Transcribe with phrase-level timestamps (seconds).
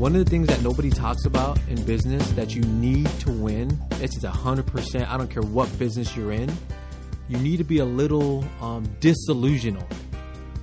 [0.00, 3.78] One of the things that nobody talks about in business that you need to win,
[3.98, 6.50] this is 100%, I don't care what business you're in,
[7.28, 9.84] you need to be a little um, disillusional.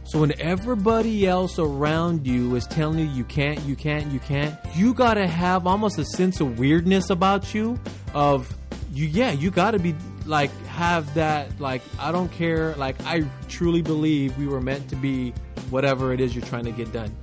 [0.06, 4.56] So when everybody else around you is telling you you can't, you can't, you can't,
[4.74, 7.80] you gotta have almost a sense of weirdness about you
[8.16, 8.52] of
[8.92, 9.94] you yeah, you gotta be
[10.26, 14.96] like have that like I don't care, like I truly believe we were meant to
[14.96, 15.32] be
[15.70, 17.16] whatever it is you're trying to get done.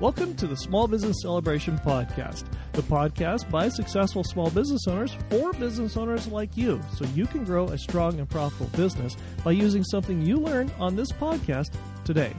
[0.00, 5.52] Welcome to the Small Business Celebration Podcast, the podcast by successful small business owners for
[5.52, 9.84] business owners like you, so you can grow a strong and profitable business by using
[9.84, 11.74] something you learn on this podcast
[12.06, 12.32] today.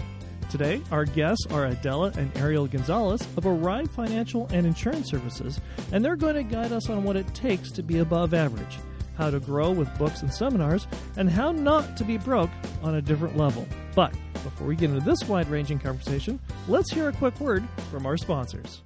[0.50, 6.04] Today, our guests are Adela and Ariel Gonzalez of Arrive Financial and Insurance Services, and
[6.04, 8.80] they're going to guide us on what it takes to be above average,
[9.18, 12.50] how to grow with books and seminars, and how not to be broke
[12.82, 13.68] on a different level.
[13.96, 18.06] But before we get into this wide ranging conversation, let's hear a quick word from
[18.06, 18.82] our sponsors.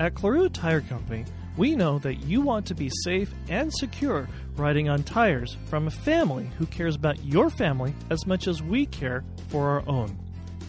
[0.00, 1.24] At Clerou Tire Company,
[1.56, 5.90] we know that you want to be safe and secure riding on tires from a
[5.90, 10.16] family who cares about your family as much as we care for our own.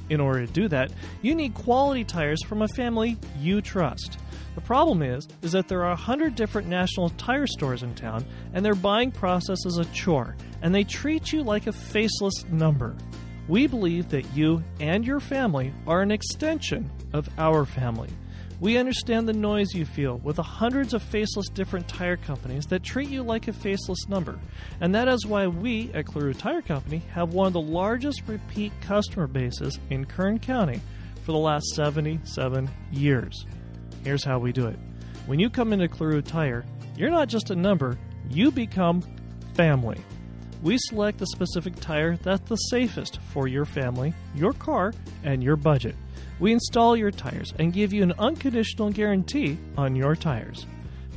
[0.10, 4.18] In order to do that, you need quality tires from a family you trust.
[4.60, 8.64] The problem is is that there are 100 different national tire stores in town and
[8.64, 12.94] their buying process is a chore and they treat you like a faceless number.
[13.48, 18.10] We believe that you and your family are an extension of our family.
[18.60, 22.84] We understand the noise you feel with the hundreds of faceless different tire companies that
[22.84, 24.38] treat you like a faceless number.
[24.82, 28.74] And that is why we at Clerou Tire Company have one of the largest repeat
[28.82, 30.82] customer bases in Kern County
[31.24, 33.46] for the last 77 years.
[34.04, 34.80] Here's how we do it.
[35.26, 37.98] When you come into Clerou Tire, you're not just a number,
[38.30, 39.04] you become
[39.54, 39.98] family.
[40.62, 45.56] We select the specific tire that's the safest for your family, your car, and your
[45.56, 45.96] budget.
[46.40, 50.66] We install your tires and give you an unconditional guarantee on your tires.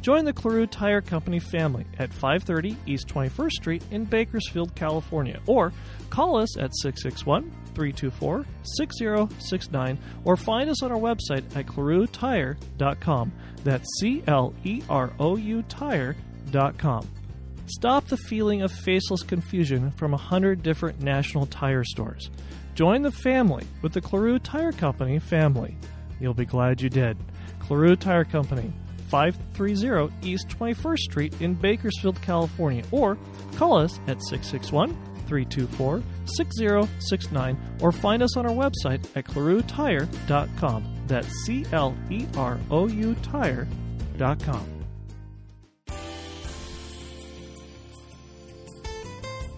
[0.00, 5.72] Join the Clerou Tire Company family at 530 East 21st Street in Bakersfield, California, or
[6.10, 13.32] call us at 661 324 6069 or find us on our website at cleroutire.com.
[13.64, 17.08] That's C L E R O U tire.com.
[17.66, 22.30] Stop the feeling of faceless confusion from a hundred different national tire stores.
[22.74, 25.76] Join the family with the Clerou Tire Company family.
[26.20, 27.16] You'll be glad you did.
[27.60, 28.72] Clerou Tire Company,
[29.08, 33.18] 530 East 21st Street in Bakersfield, California, or
[33.56, 34.96] call us at 661
[35.26, 40.84] 324 6069 or find us on our website at cleroutire.com.
[41.06, 44.66] That's C L E R O U tire.com.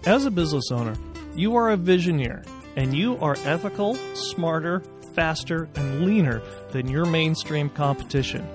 [0.05, 0.95] As a business owner,
[1.35, 2.45] you are a visioneer
[2.75, 4.83] and you are ethical, smarter,
[5.13, 8.47] faster, and leaner than your mainstream competition.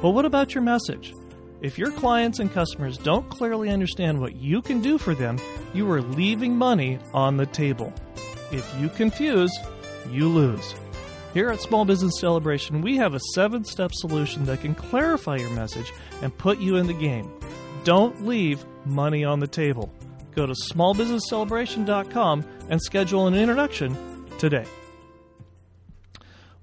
[0.00, 1.12] But what about your message?
[1.62, 5.38] If your clients and customers don't clearly understand what you can do for them,
[5.72, 7.92] you are leaving money on the table.
[8.52, 9.50] If you confuse,
[10.10, 10.74] you lose.
[11.32, 15.50] Here at Small Business Celebration, we have a seven step solution that can clarify your
[15.50, 17.30] message and put you in the game.
[17.84, 19.92] Don't leave money on the table.
[20.34, 23.96] Go to smallbusinesscelebration.com and schedule an introduction
[24.38, 24.66] today.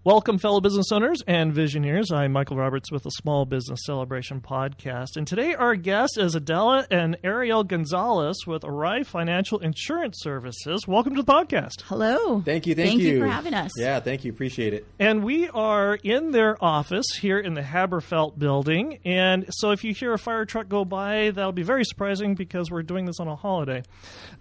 [0.05, 2.11] Welcome, fellow business owners and visionaries.
[2.11, 5.15] I'm Michael Roberts with the Small Business Celebration Podcast.
[5.15, 10.85] And today, our guest is Adela and Ariel Gonzalez with Arrive Financial Insurance Services.
[10.89, 11.83] Welcome to the podcast.
[11.85, 12.41] Hello.
[12.41, 13.13] Thank you, thank, thank you.
[13.13, 13.71] you for having us.
[13.77, 14.33] Yeah, thank you.
[14.33, 14.85] Appreciate it.
[14.99, 18.99] And we are in their office here in the Haberfelde building.
[19.05, 22.69] And so if you hear a fire truck go by, that'll be very surprising because
[22.69, 23.83] we're doing this on a holiday.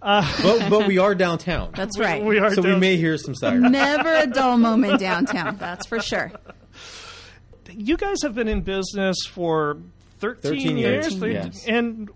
[0.01, 1.71] Uh, but, but we are downtown.
[1.73, 2.21] That's right.
[2.21, 3.71] We, we are so down- we may hear some sirens.
[3.71, 5.52] Never a dull moment downtown.
[5.59, 6.31] That's for sure.
[7.71, 9.77] You guys have been in business for
[10.19, 11.65] 13, 13 years, yes.
[11.67, 12.09] And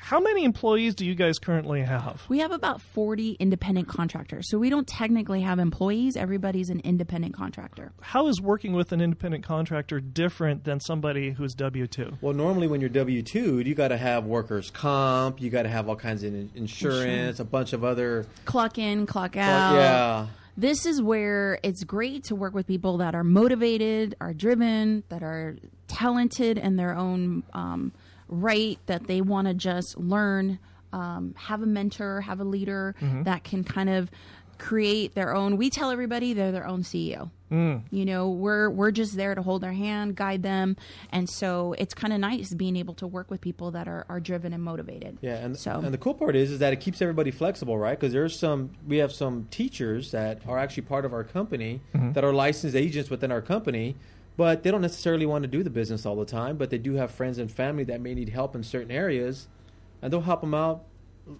[0.00, 2.22] how many employees do you guys currently have?
[2.28, 4.50] We have about 40 independent contractors.
[4.50, 6.16] So we don't technically have employees.
[6.16, 7.92] Everybody's an independent contractor.
[8.00, 12.16] How is working with an independent contractor different than somebody who's W 2?
[12.22, 15.68] Well, normally when you're W 2, you got to have workers' comp, you got to
[15.68, 18.26] have all kinds of insurance, insurance, a bunch of other.
[18.46, 19.70] Clock in, clock out.
[19.70, 20.26] Clock, yeah
[20.60, 25.22] this is where it's great to work with people that are motivated, are driven, that
[25.22, 25.56] are
[25.88, 27.92] talented in their own um,
[28.28, 30.58] right, that they want to just learn,
[30.92, 33.22] um, have a mentor, have a leader mm-hmm.
[33.22, 34.10] that can kind of
[34.60, 35.56] create their own.
[35.56, 37.30] We tell everybody they're their own CEO.
[37.50, 37.82] Mm.
[37.90, 40.76] You know, we're we're just there to hold their hand, guide them,
[41.10, 44.20] and so it's kind of nice being able to work with people that are, are
[44.20, 45.18] driven and motivated.
[45.20, 47.98] Yeah, and so and the cool part is is that it keeps everybody flexible, right?
[47.98, 52.12] Because there's some we have some teachers that are actually part of our company mm-hmm.
[52.12, 53.96] that are licensed agents within our company
[54.36, 56.56] but they don't necessarily want to do the business all the time.
[56.56, 59.48] But they do have friends and family that may need help in certain areas,
[60.00, 60.82] and they'll help them out,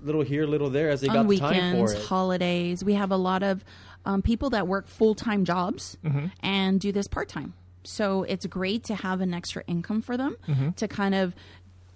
[0.03, 2.05] little here, little there, as they On got weekends, the time for it.
[2.05, 3.65] Holidays, we have a lot of
[4.05, 6.27] um, people that work full time jobs mm-hmm.
[6.41, 7.55] and do this part time.
[7.85, 10.71] So it's great to have an extra income for them mm-hmm.
[10.73, 11.35] to kind of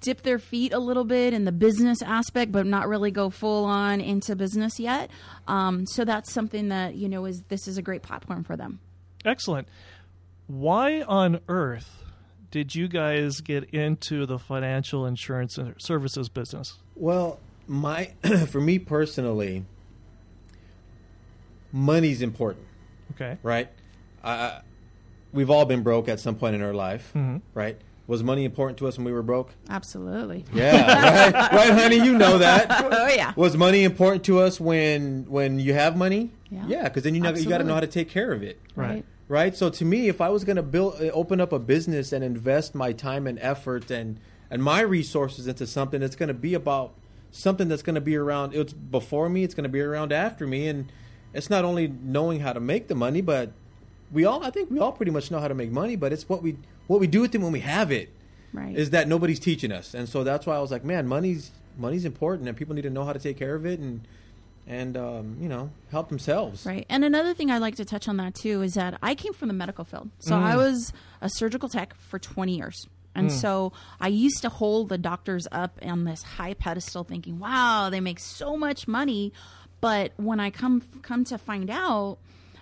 [0.01, 3.65] dip their feet a little bit in the business aspect, but not really go full
[3.65, 5.11] on into business yet.
[5.49, 8.81] Um, so that's something that you know is this is a great platform for them.
[9.25, 9.69] Excellent
[10.47, 12.03] why on earth
[12.51, 16.79] did you guys get into the financial insurance services business?
[16.95, 18.13] Well, my
[18.49, 19.65] for me personally,
[21.73, 22.67] money's important.
[23.13, 23.39] Okay.
[23.43, 23.69] Right.
[24.23, 24.61] Uh,
[25.33, 27.13] we've all been broke at some point in our life.
[27.15, 27.39] Mm-hmm.
[27.53, 27.79] Right.
[28.07, 29.55] Was money important to us when we were broke?
[29.71, 30.45] Absolutely.
[30.53, 31.97] Yeah, right, right, honey.
[31.97, 32.67] You know that.
[32.71, 33.33] oh yeah.
[33.35, 36.31] Was money important to us when when you have money?
[36.51, 36.85] Yeah.
[36.85, 38.61] because then you know you got to know how to take care of it.
[38.77, 39.57] Right right?
[39.57, 42.25] So to me, if I was going to build, uh, open up a business and
[42.25, 44.19] invest my time and effort and
[44.51, 46.93] and my resources into something that's going to be about
[47.35, 48.55] something that's going to be around.
[48.55, 49.45] It's before me.
[49.45, 50.91] It's going to be around after me, and
[51.33, 53.51] it's not only knowing how to make the money, but
[54.13, 55.97] we all, I think, we all pretty much know how to make money.
[55.97, 58.11] But it's what we what we do with it when we have it.
[58.53, 58.77] Right.
[58.77, 62.05] Is that nobody's teaching us, and so that's why I was like, man, money's money's
[62.05, 64.07] important, and people need to know how to take care of it and
[64.67, 66.65] and um, you know help themselves.
[66.65, 66.87] Right.
[66.89, 69.49] And another thing I'd like to touch on that too is that I came from
[69.49, 70.43] the medical field, so mm.
[70.43, 72.87] I was a surgical tech for 20 years.
[73.15, 73.33] And mm.
[73.33, 78.01] so I used to hold the doctors up on this high pedestal, thinking, "Wow, they
[78.01, 79.33] make so much money."
[79.81, 82.19] But when I come come to find out,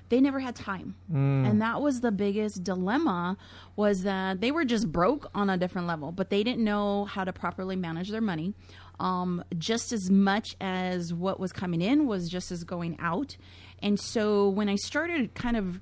[0.08, 1.48] they never had time, mm.
[1.48, 3.36] and that was the biggest dilemma.
[3.76, 7.24] Was that they were just broke on a different level, but they didn't know how
[7.24, 8.54] to properly manage their money
[9.02, 13.36] um, just as much as what was coming in was just as going out.
[13.80, 15.80] And so when I started kind of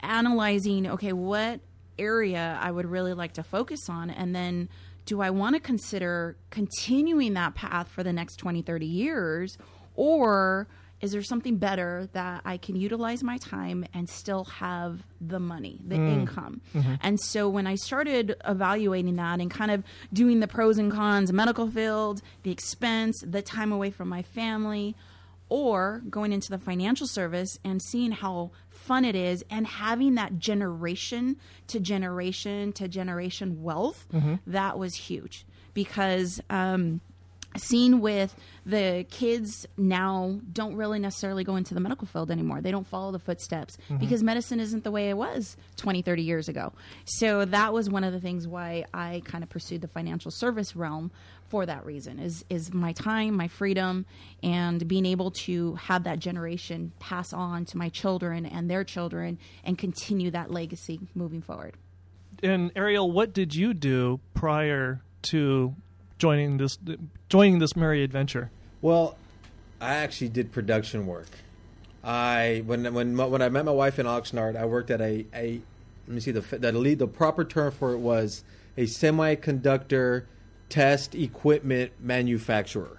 [0.00, 1.60] analyzing, okay, what
[2.00, 4.68] area I would really like to focus on, and then
[5.06, 9.58] do I want to consider continuing that path for the next 20, 30 years,
[9.94, 10.68] or
[11.00, 15.80] is there something better that I can utilize my time and still have the money,
[15.86, 16.12] the mm.
[16.12, 16.60] income?
[16.74, 16.94] Mm-hmm.
[17.02, 19.82] And so when I started evaluating that and kind of
[20.12, 24.94] doing the pros and cons, medical field, the expense, the time away from my family,
[25.50, 30.38] or going into the financial service and seeing how fun it is and having that
[30.38, 31.36] generation
[31.66, 34.36] to generation to generation wealth, mm-hmm.
[34.46, 35.44] that was huge
[35.74, 37.00] because um,
[37.56, 42.60] seen with the kids now don't really necessarily go into the medical field anymore.
[42.60, 43.96] They don't follow the footsteps mm-hmm.
[43.96, 46.72] because medicine isn't the way it was 20, 30 years ago.
[47.04, 50.76] So that was one of the things why I kind of pursued the financial service
[50.76, 51.10] realm
[51.50, 54.06] for that reason is is my time, my freedom
[54.42, 59.38] and being able to have that generation pass on to my children and their children
[59.64, 61.74] and continue that legacy moving forward.
[62.42, 65.74] And Ariel, what did you do prior to
[66.18, 66.78] joining this
[67.28, 68.50] joining this merry adventure?
[68.80, 69.16] Well,
[69.80, 71.28] I actually did production work.
[72.04, 75.60] I when when when I met my wife in Oxnard, I worked at a, a
[76.06, 78.44] let me see the the lead the proper term for it was
[78.76, 80.24] a semiconductor
[80.70, 82.98] test equipment manufacturer.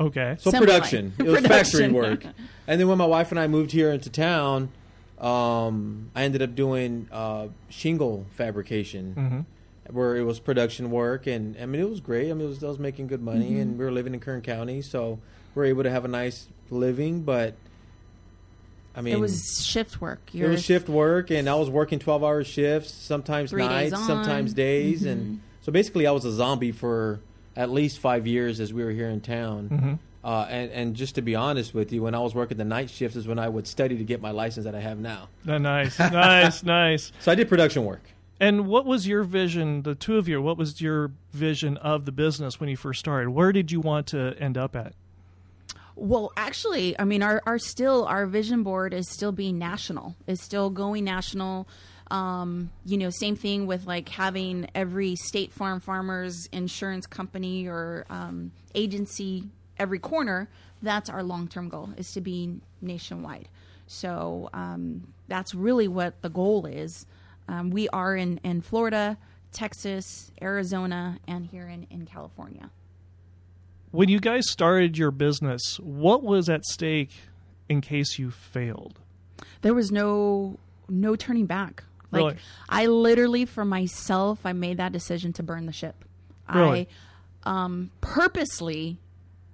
[0.00, 0.36] Okay.
[0.38, 1.12] So production.
[1.18, 2.24] It was factory work.
[2.66, 4.70] and then when my wife and I moved here into town,
[5.18, 9.14] um, I ended up doing uh, shingle fabrication.
[9.14, 9.40] Mm-hmm
[9.90, 12.30] where it was production work, and I mean it was great.
[12.30, 13.60] I mean it was, I was making good money, mm-hmm.
[13.60, 15.18] and we were living in Kern County, so
[15.54, 17.22] we are able to have a nice living.
[17.22, 17.54] But
[18.94, 20.20] I mean, it was shift work.
[20.32, 24.52] You're it was shift work, and I was working twelve hour shifts, sometimes nights, sometimes
[24.52, 25.10] days, mm-hmm.
[25.10, 27.20] and so basically I was a zombie for
[27.56, 29.68] at least five years as we were here in town.
[29.68, 29.94] Mm-hmm.
[30.24, 32.90] Uh, and, and just to be honest with you, when I was working the night
[32.90, 35.28] shifts is when I would study to get my license that I have now.
[35.46, 37.12] Oh, nice, nice, nice.
[37.20, 38.02] So I did production work.
[38.40, 42.12] And what was your vision, the two of you, what was your vision of the
[42.12, 43.30] business when you first started?
[43.30, 44.94] Where did you want to end up at?
[45.96, 50.14] Well, actually, I mean, our, our still our vision board is still being national.
[50.28, 51.66] Is still going national.
[52.10, 58.06] Um, you know, same thing with like having every State Farm Farmers insurance company or
[58.08, 59.44] um, agency
[59.78, 60.48] every corner.
[60.82, 63.48] That's our long term goal is to be nationwide.
[63.86, 67.06] So um, that's really what the goal is.
[67.48, 69.16] Um, we are in, in Florida,
[69.52, 72.70] Texas, Arizona, and here in, in California.
[73.90, 77.12] When you guys started your business, what was at stake
[77.68, 78.98] in case you failed?
[79.62, 80.58] There was no
[80.90, 81.84] no turning back.
[82.10, 82.36] Like Really?
[82.68, 86.04] I literally for myself I made that decision to burn the ship.
[86.52, 86.88] Really?
[87.44, 88.98] I um purposely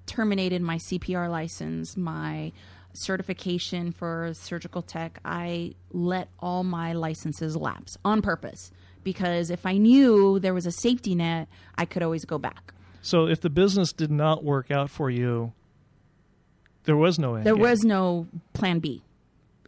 [0.07, 2.53] terminated my CPR license, my
[2.93, 5.19] certification for surgical tech.
[5.25, 8.71] I let all my licenses lapse on purpose
[9.03, 12.73] because if I knew there was a safety net, I could always go back.
[13.03, 15.53] So if the business did not work out for you,
[16.85, 17.45] there was no end.
[17.45, 17.63] There game.
[17.63, 19.03] was no plan B.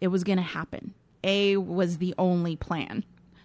[0.00, 0.95] It was going to happen.
[1.25, 3.04] A was the only plan.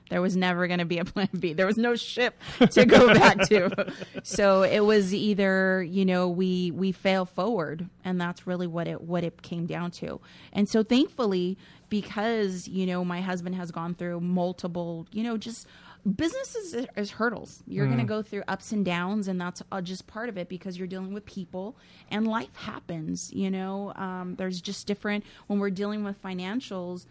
[0.09, 1.53] There was never going to be a plan B.
[1.53, 2.37] There was no ship
[2.71, 3.93] to go back to.
[4.23, 9.01] So it was either, you know, we we fail forward and that's really what it
[9.01, 10.19] what it came down to.
[10.51, 11.57] And so thankfully
[11.89, 15.65] because, you know, my husband has gone through multiple, you know, just
[16.15, 17.63] business is, is hurdles.
[17.67, 20.49] You're going to go through ups and downs, and that's uh, just part of it
[20.49, 21.77] because you're dealing with people
[22.09, 23.31] and life happens.
[23.33, 27.05] You know, um, there's just different when we're dealing with financials.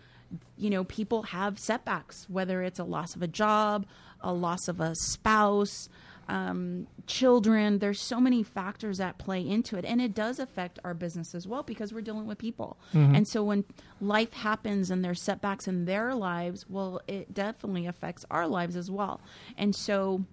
[0.57, 3.87] You know, people have setbacks, whether it's a loss of a job,
[4.21, 5.89] a loss of a spouse,
[6.29, 7.79] um, children.
[7.81, 11.47] There's so many factors that play into it, and it does affect our business as
[11.47, 12.77] well because we're dealing with people.
[13.17, 13.65] And so when
[14.01, 18.91] life happens and there's setbacks in their lives, well, it definitely affects our lives as
[18.91, 19.21] well.
[19.59, 20.25] And so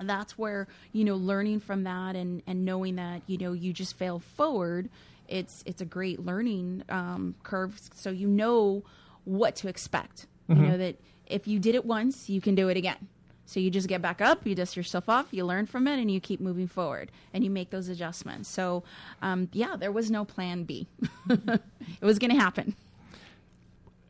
[0.00, 3.96] that's where you know learning from that and and knowing that you know you just
[3.96, 4.88] fail forward
[5.26, 8.82] it's it's a great learning um, curve so you know
[9.28, 10.26] what to expect.
[10.48, 13.08] You know that if you did it once you can do it again.
[13.44, 16.10] So you just get back up you dust yourself off you learn from it and
[16.10, 18.48] you keep moving forward and you make those adjustments.
[18.48, 18.82] So
[19.20, 20.88] um, yeah there was no plan b.
[21.28, 22.74] It was going to happen.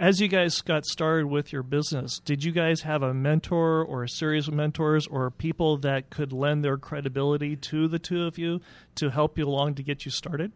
[0.01, 4.05] As you guys got started with your business, did you guys have a mentor or
[4.05, 8.39] a series of mentors or people that could lend their credibility to the two of
[8.39, 8.61] you
[8.95, 10.53] to help you along to get you started?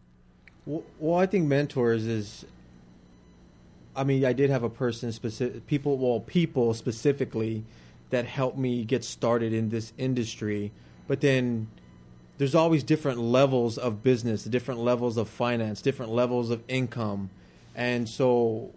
[0.65, 2.45] Well, well, I think mentors is.
[3.95, 7.63] I mean, I did have a person specific people, well, people specifically
[8.09, 10.71] that helped me get started in this industry.
[11.07, 11.67] But then
[12.37, 17.29] there's always different levels of business, different levels of finance, different levels of income,
[17.75, 18.71] and so,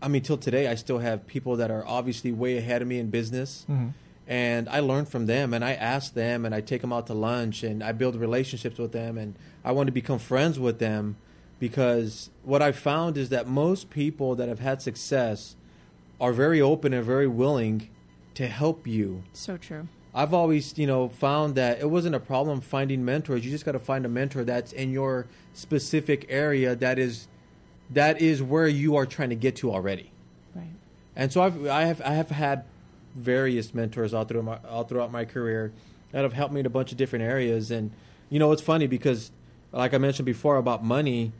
[0.00, 2.98] I mean, till today, I still have people that are obviously way ahead of me
[2.98, 3.66] in business.
[3.70, 3.88] Mm-hmm.
[4.26, 7.14] And I learn from them, and I ask them, and I take them out to
[7.14, 11.16] lunch, and I build relationships with them, and I want to become friends with them
[11.58, 15.56] because what I've found is that most people that have had success
[16.20, 17.90] are very open and very willing
[18.34, 19.22] to help you.
[19.32, 23.44] so true I've always, you know, found that it wasn't a problem finding mentors.
[23.44, 27.26] You just got to find a mentor that's in your specific area that is
[27.90, 30.12] that is where you are trying to get to already.
[30.54, 30.68] right
[31.16, 32.64] And so I've I have I have had
[33.16, 35.72] various mentors all through my all throughout my career
[36.12, 37.72] that have helped me in a bunch of different areas.
[37.72, 37.90] And
[38.30, 39.32] you know, it's funny because
[39.72, 41.32] like I mentioned before about money,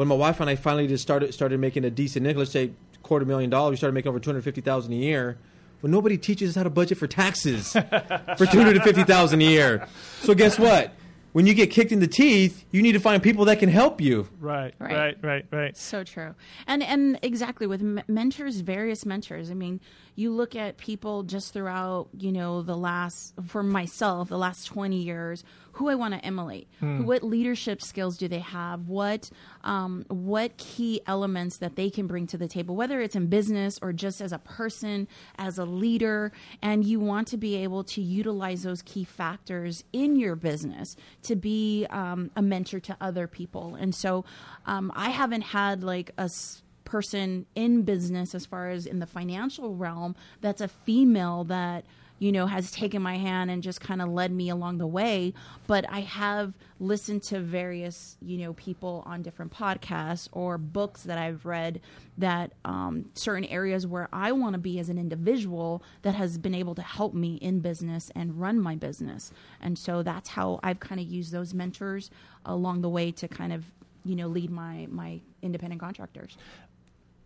[0.00, 2.72] when my wife and I finally just started started making a decent income, let's say
[3.02, 5.36] quarter million dollars, we started making over two hundred fifty thousand a year.
[5.82, 7.72] Well, nobody teaches us how to budget for taxes
[8.38, 9.86] for two hundred fifty thousand a year.
[10.22, 10.94] So guess what?
[11.32, 14.00] When you get kicked in the teeth, you need to find people that can help
[14.00, 14.26] you.
[14.40, 14.92] Right, Right.
[14.92, 15.76] right, right, right.
[15.76, 16.34] So true,
[16.66, 19.50] and and exactly with m- mentors, various mentors.
[19.50, 19.80] I mean,
[20.16, 25.02] you look at people just throughout, you know, the last for myself, the last twenty
[25.02, 26.68] years, who I want to emulate.
[26.80, 28.88] What leadership skills do they have?
[28.88, 29.30] What
[29.64, 33.78] um, what key elements that they can bring to the table, whether it's in business
[33.82, 35.06] or just as a person,
[35.38, 40.16] as a leader, and you want to be able to utilize those key factors in
[40.16, 43.74] your business to be um, a mentor to other people.
[43.74, 44.24] And so,
[44.66, 49.06] um, I haven't had like a s- person in business as far as in the
[49.06, 51.84] financial realm that's a female that
[52.20, 55.34] you know has taken my hand and just kind of led me along the way.
[55.66, 61.18] But i have listened to various you know people on different podcasts or books that
[61.18, 61.80] i've read
[62.16, 66.54] that um, certain areas where i want to be as an individual that has been
[66.54, 69.32] able to help me in business and run my business.
[69.60, 72.10] And so that's how i've kind of used those mentors
[72.44, 73.64] along the way to kind of
[74.04, 76.36] you know lead my my independent contractors.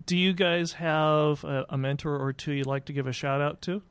[0.06, 3.40] Do you guys have a, a mentor or two you'd like to give a shout
[3.40, 3.82] out to?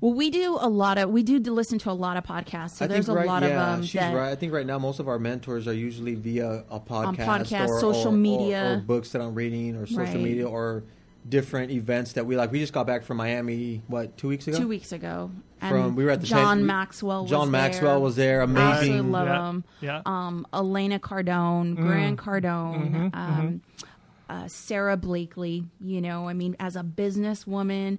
[0.00, 2.76] Well, we do a lot of we do listen to a lot of podcasts.
[2.76, 4.30] So I there's think a lot yeah, of um, she's that right.
[4.30, 7.80] I think right now most of our mentors are usually via a podcast, podcast, or,
[7.80, 8.72] social or- or- media.
[8.72, 10.16] or, books that I'm reading, or social Right.
[10.16, 10.84] media, or
[11.28, 12.50] different events that we like.
[12.50, 14.56] We just got back from Miami, what two weeks ago?
[14.58, 15.30] two weeks ago.
[15.60, 17.22] And From we were at the John tent- we- Maxwell.
[17.22, 17.60] Was John there.
[17.60, 18.40] Maxwell was there.
[18.40, 19.12] Absolutely Amazing.
[19.12, 19.64] love Yeah, him.
[19.82, 20.02] yeah.
[20.06, 23.60] Um, Elena Cardone, Grant Cardone, um,
[24.30, 25.64] Uh, Sara Blakely.
[25.80, 27.98] You know, I mean, as a businesswoman,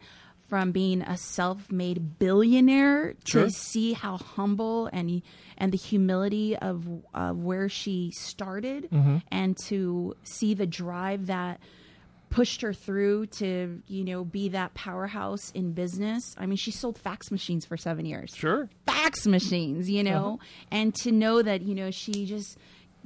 [0.52, 3.46] from being a self-made billionaire Sure.
[3.46, 5.22] to see how humble and
[5.58, 9.18] and the humility of uh, where she started, Mm-hmm.
[9.32, 11.62] and to see the drive that
[12.30, 16.36] pushed her through to you know be that powerhouse in business.
[16.38, 18.68] I mean, she sold fax machines for seven years Sure.
[18.86, 20.68] fax machines, you know, Uh-huh.
[20.70, 22.58] and to know that, you know, she just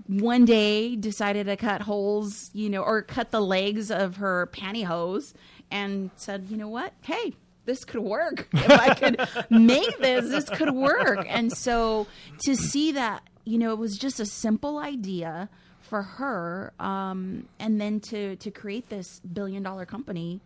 [0.07, 5.33] one day decided to cut holes, you know, or cut the legs of her pantyhose
[5.71, 6.93] and said, you know what?
[7.01, 7.33] Hey,
[7.65, 8.47] this could work.
[8.53, 11.25] If I could make this, this could work.
[11.27, 12.07] And so
[12.45, 15.49] to see that, you know, it was just a simple idea
[15.81, 20.41] for her, um, and then to to create this billion dollar company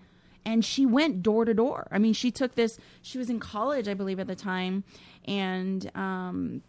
[0.45, 1.87] and she went door to door.
[1.91, 2.77] I mean, she took this.
[3.01, 4.83] She was in college, I believe, at the time,
[5.25, 6.61] and um,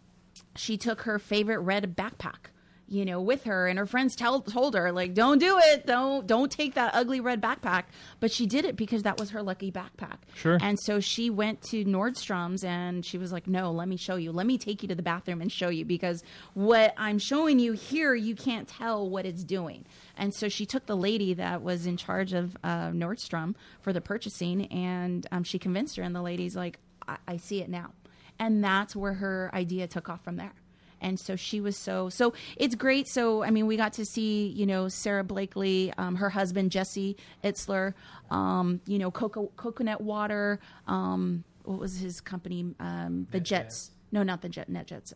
[0.55, 2.51] she took her favorite red backpack,
[2.91, 3.67] you know, with her.
[3.67, 5.85] And her friends tell, told her like, "Don't do it.
[5.85, 7.85] Don't don't take that ugly red backpack."
[8.19, 10.17] But she did it because that was her lucky backpack.
[10.35, 10.57] Sure.
[10.61, 14.33] And so she went to Nordstrom's and she was like, "No, let me show you.
[14.33, 16.21] Let me take you to the bathroom and show you because
[16.53, 19.85] what I'm showing you here, you can't tell what it's doing."
[20.17, 24.01] And so she took the lady that was in charge of uh, Nordstrom for the
[24.01, 26.03] purchasing, and um, she convinced her.
[26.03, 27.93] And the lady's like, I-, "I see it now,"
[28.37, 30.53] and that's where her idea took off from there.
[31.01, 32.33] And so she was so so.
[32.55, 33.07] It's great.
[33.07, 37.17] So I mean, we got to see you know Sara Blakely, um, her husband Jesse
[37.43, 37.93] Itzler,
[38.29, 40.59] um, you know coco- coconut water.
[40.87, 42.73] Um, what was his company?
[42.79, 43.91] Um, the Jets.
[44.11, 44.69] No, not the Jet.
[44.69, 45.13] Net Jets.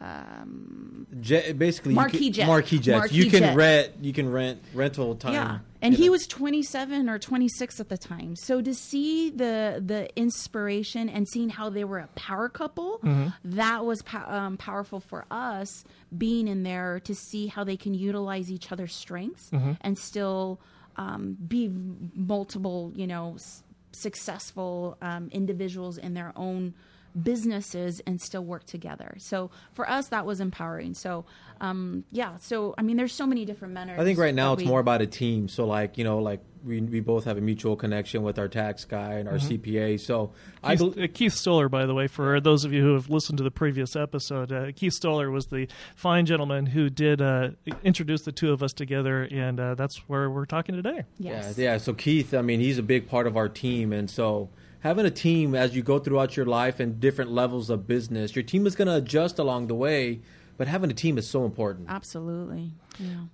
[0.00, 2.46] Um, Jet, basically, you Marquis can, Jet.
[2.46, 2.98] Marquis jets.
[2.98, 3.56] Marquis you can Jet.
[3.56, 3.92] rent.
[4.02, 5.32] You can rent rental time.
[5.32, 6.12] Yeah, and he know.
[6.12, 8.36] was 27 or 26 at the time.
[8.36, 13.00] So to see the the inspiration and seeing how they were a power couple,
[13.44, 15.84] that was pow- um, powerful for us.
[16.16, 19.50] Being in there to see how they can utilize each other's strengths
[19.80, 20.60] and still
[20.96, 21.70] um, be
[22.14, 23.62] multiple, you know, s-
[23.92, 26.74] successful um, individuals in their own
[27.22, 29.14] businesses and still work together.
[29.18, 30.94] So for us, that was empowering.
[30.94, 31.24] So
[31.60, 33.98] um, yeah, so I mean, there's so many different mentors.
[33.98, 35.48] I think right now it's we- more about a team.
[35.48, 38.84] So like you know, like we we both have a mutual connection with our tax
[38.84, 39.98] guy and our CPA.
[40.00, 40.32] So
[40.62, 43.08] I Keith, bel uh, Keith Stoller, by the way, for those of you who have
[43.08, 47.50] listened to the previous episode, uh, Keith Stoller was the fine gentleman who did uh,
[47.84, 51.04] introduce the two of us together, and uh, that's where we're talking today.
[51.18, 51.56] Yes.
[51.56, 51.78] Yeah, yeah.
[51.78, 54.50] So Keith, I mean, he's a big part of our team, and so
[54.86, 58.42] having a team as you go throughout your life and different levels of business, your
[58.42, 60.20] team is going to adjust along the way.
[60.56, 61.88] But having a team is so important.
[61.90, 62.72] Absolutely.
[62.98, 63.24] Yeah.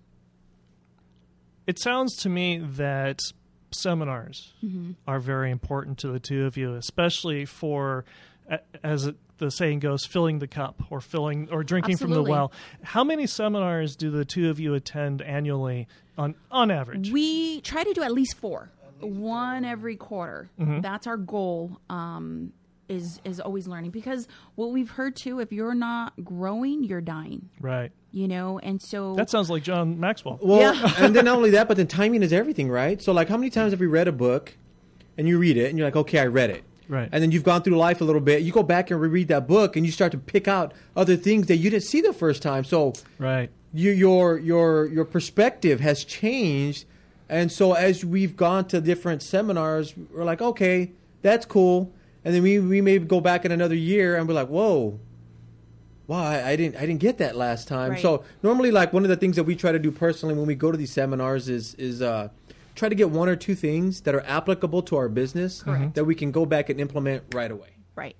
[1.66, 3.20] It sounds to me that
[3.70, 4.92] seminars Mm-hmm.
[5.06, 8.04] are very important to the two of you, especially for,
[8.82, 12.52] as it, the saying goes, filling the cup or filling or drinking from the well.
[12.82, 15.86] How many seminars do the two of you attend annually
[16.18, 17.10] on on average?
[17.12, 18.70] We try to do at least four,
[19.02, 20.48] one every quarter.
[20.58, 21.80] That's our goal.
[21.90, 22.52] Um,
[22.88, 27.48] is is always learning because what we've heard too, if you're not growing, you're dying.
[27.60, 27.90] right.
[28.10, 30.38] You know, and so That sounds like John Maxwell.
[30.42, 30.92] Well, Yeah.
[30.98, 33.00] and then not only that, but then timing is everything, right?
[33.00, 34.54] So, like, how many times have we read a book
[35.16, 36.62] and you read it and you're like, okay, I read it.
[36.88, 37.08] Right.
[37.10, 38.42] And then you've gone through life a little bit.
[38.42, 41.46] You go back and reread that book and you start to pick out other things
[41.46, 42.64] that you didn't see the first time.
[42.64, 43.48] So, Right.
[43.72, 46.84] you, your your your perspective has changed,
[47.32, 50.92] and so as we've gone to different seminars, we're like, okay,
[51.22, 51.90] that's cool,
[52.24, 55.00] and then we we may go back in another year and we're like, whoa,
[56.06, 57.92] wow, I, I didn't I didn't get that last time.
[57.92, 58.00] Right.
[58.00, 60.54] So normally, like one of the things that we try to do personally when we
[60.54, 62.28] go to these seminars is is uh,
[62.74, 65.94] try to get one or two things that are applicable to our business Correct.
[65.94, 67.70] that we can go back and implement right away.
[67.96, 68.16] Right.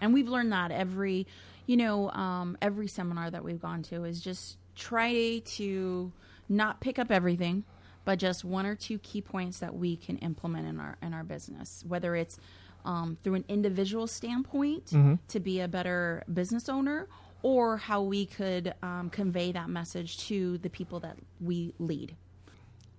[0.00, 1.26] And we've learned that every,
[1.66, 6.12] you know, um, every seminar that we've gone to is just try to
[6.48, 7.64] not pick up everything,
[8.04, 11.24] but just one or two key points that we can implement in our in our
[11.24, 12.38] business, whether it's
[12.84, 14.92] um, through an individual standpoint
[15.28, 17.06] to be a better business owner,
[17.42, 22.16] or how we could um, convey that message to the people that we lead.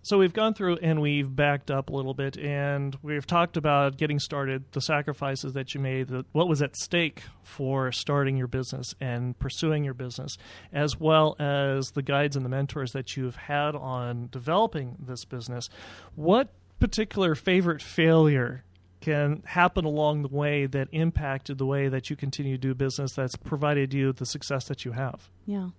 [0.06, 3.96] So we've gone through and we've backed up a little bit, and we've talked about
[3.96, 8.48] getting started, the sacrifices that you made, the, what was at stake for starting your
[8.48, 10.38] business and pursuing your business,
[10.74, 15.70] as well as the guides and the mentors that you've had on developing this business.
[16.16, 16.50] What
[16.82, 18.66] particular favorite failure
[19.00, 23.14] can happen along the way that impacted the way that you continue to do business
[23.14, 25.30] that's provided you the success that you have?
[25.46, 25.70] Yeah.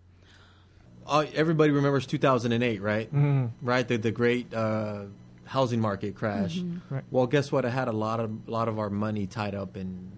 [1.07, 3.09] Uh, everybody remembers 2008, right?
[3.09, 3.47] Mm-hmm.
[3.67, 5.03] Right, the the great uh,
[5.45, 6.59] housing market crash.
[6.59, 6.95] Mm-hmm.
[6.95, 7.05] Right.
[7.11, 7.65] Well, guess what?
[7.65, 10.13] I had a lot of a lot of our money tied up in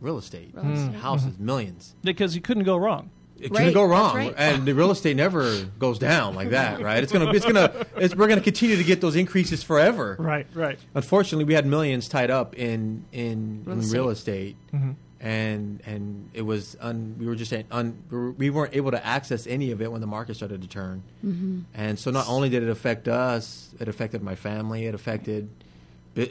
[0.00, 0.94] real estate, Real estate.
[1.00, 1.94] houses, millions.
[2.02, 3.10] Because you couldn't go wrong.
[3.38, 4.34] it Right, couldn't go wrong, right.
[4.36, 7.02] and the real estate never goes down like that, right?
[7.02, 10.16] It's gonna, it's gonna, it's, we're gonna continue to get those increases forever.
[10.18, 10.78] Right, right.
[10.94, 13.94] Unfortunately, we had millions tied up in in Real in estate.
[13.98, 14.56] real estate,
[15.24, 18.90] and and it was un, we were just saying un, we were- we weren't able
[18.90, 21.60] to access any of it when the market started to turn, Mm-hmm.
[21.74, 25.48] and so not only did it affect us, it affected my family, it affected.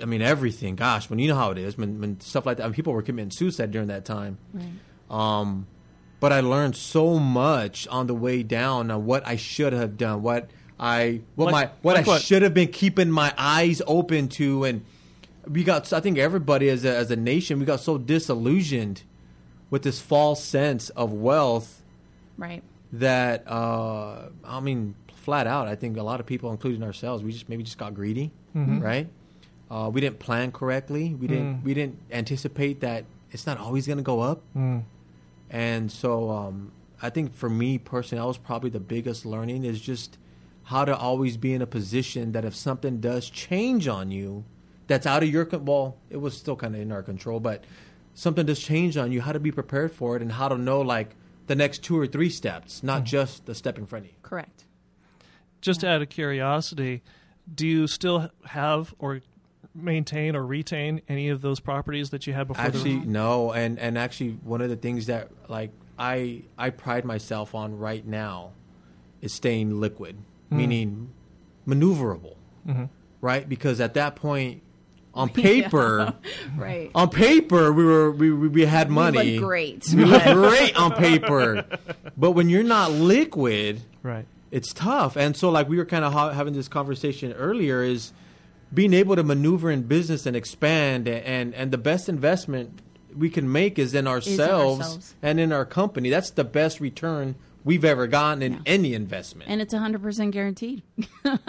[0.02, 0.76] I mean everything.
[0.78, 2.94] Gosh, when you know how it is, when when stuff like that, I mean, people
[2.94, 4.38] were committing suicide during that time.
[4.54, 4.70] Right.
[5.10, 5.68] Um,
[6.22, 10.22] but I learned so much on the way down on what I should have done,
[10.22, 12.22] what I what Like- my what like I what?
[12.22, 14.86] should have been keeping my eyes open to, and
[15.48, 15.92] we got.
[15.94, 19.04] I think everybody as a, as a nation, we got so disillusioned
[19.70, 21.82] with this false sense of wealth
[22.38, 22.64] Right.
[22.94, 27.32] that uh, I mean, flat out, I think a lot of people, including ourselves, we
[27.32, 28.32] just maybe just got greedy,
[28.82, 29.08] right?
[29.72, 31.14] Uh, we didn't plan correctly.
[31.16, 34.42] We didn't we didn't anticipate that it's not always going to go up,
[35.50, 39.82] and so um, I think for me personally, that was probably the biggest learning is
[39.82, 40.18] just
[40.66, 44.44] how to always be in a position that if something does change on you,
[44.88, 47.64] that's out of your con- well, it was still kind of in our control, but
[48.14, 50.82] something does change on you, how to be prepared for it, and how to know
[50.82, 51.16] like
[51.48, 53.06] the next two or three steps, not mm-hmm.
[53.06, 54.18] just the step in front of you.
[54.22, 54.66] Correct.
[55.62, 57.02] Just out of curiosity,
[57.54, 59.22] do you still have or
[59.74, 62.64] maintain or retain any of those properties that you had before?
[62.64, 67.06] Actually, the, no, and and actually, one of the things that like I I pride
[67.06, 68.52] myself on right now
[69.22, 70.18] is staying liquid,
[70.52, 70.58] mm.
[70.58, 71.10] meaning
[71.68, 72.36] maneuverable,
[72.68, 72.86] mm-hmm.
[73.22, 73.48] right?
[73.48, 74.62] Because at that point,
[75.14, 76.14] on paper,
[76.58, 76.90] Right.
[76.96, 79.36] on paper, we were we we, we had money.
[79.40, 79.86] look great.
[79.94, 81.66] We look great on paper,
[82.18, 84.26] but when you're not liquid, right.
[84.52, 85.16] it's tough.
[85.16, 88.12] And so, like we were kind of ha- having this conversation earlier, is
[88.74, 92.80] being able to maneuver in business and expand, and and, and the best investment
[93.16, 95.16] we can make is in ourselves, ourselves.
[95.22, 96.10] and in our company.
[96.10, 98.60] That's the best return we've ever gotten in Yeah.
[98.66, 99.50] any investment.
[99.50, 100.82] and it's 100% guaranteed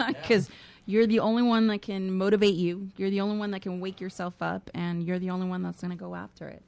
[0.07, 0.49] because
[0.85, 2.89] you're the only one that can motivate you.
[2.97, 5.81] You're the only one that can wake yourself up and you're the only one that's
[5.81, 6.61] going to go after it.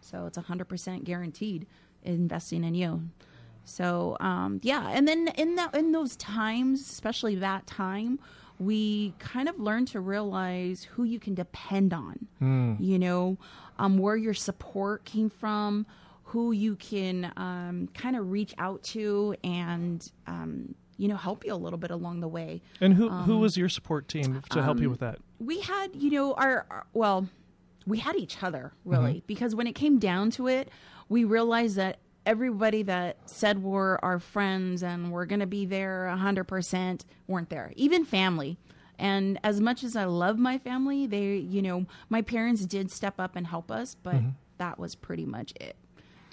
[0.00, 1.66] So it's 100% guaranteed
[2.02, 3.08] investing in you.
[3.64, 8.18] So um, yeah and then in that in those times especially that time
[8.58, 12.26] we kind of learn to realize who you can depend on.
[12.78, 13.38] You know
[13.78, 15.86] um, where your support came from
[16.24, 21.52] who you can um, kind of reach out to and um, you know help you
[21.52, 22.62] a little bit along the way.
[22.80, 25.18] And who Um, who was your support team to help you um, with that?
[25.44, 27.28] we had you know our, our well
[27.86, 29.26] we had each other really mm-hmm.
[29.26, 30.70] because when it came down to it
[31.08, 36.10] we realized that everybody that said we're our friends and we're going to be there
[36.16, 38.56] 100% weren't there even family.
[38.98, 43.18] And as much as i love my family they you know my parents did step
[43.18, 44.28] up and help us but mm-hmm.
[44.58, 45.76] that was pretty much it